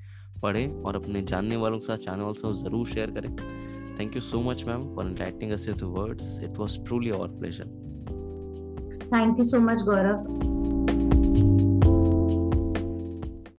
पढ़ें 0.42 0.82
और 0.82 0.96
अपने 0.96 1.22
जानने 1.30 1.56
वालों 1.62 1.78
के 1.78 1.86
साथ 1.86 2.04
चैनल 2.08 2.32
से 2.42 2.52
ज़रूर 2.62 2.88
शेयर 2.88 3.10
करें 3.18 3.30
thank 4.00 4.14
you 4.16 4.20
so 4.28 4.42
much 4.50 4.64
ma'am 4.68 4.82
for 4.94 5.14
us 5.54 5.66
with 5.70 5.80
the 5.84 5.90
words 5.96 6.36
it 6.50 6.62
was 6.64 6.78
truly 6.90 7.16
our 7.20 7.30
pleasure 7.40 7.70
thank 9.14 9.38
you 9.38 9.44
so 9.44 9.60
much 9.60 9.82
Gaurav 9.82 10.61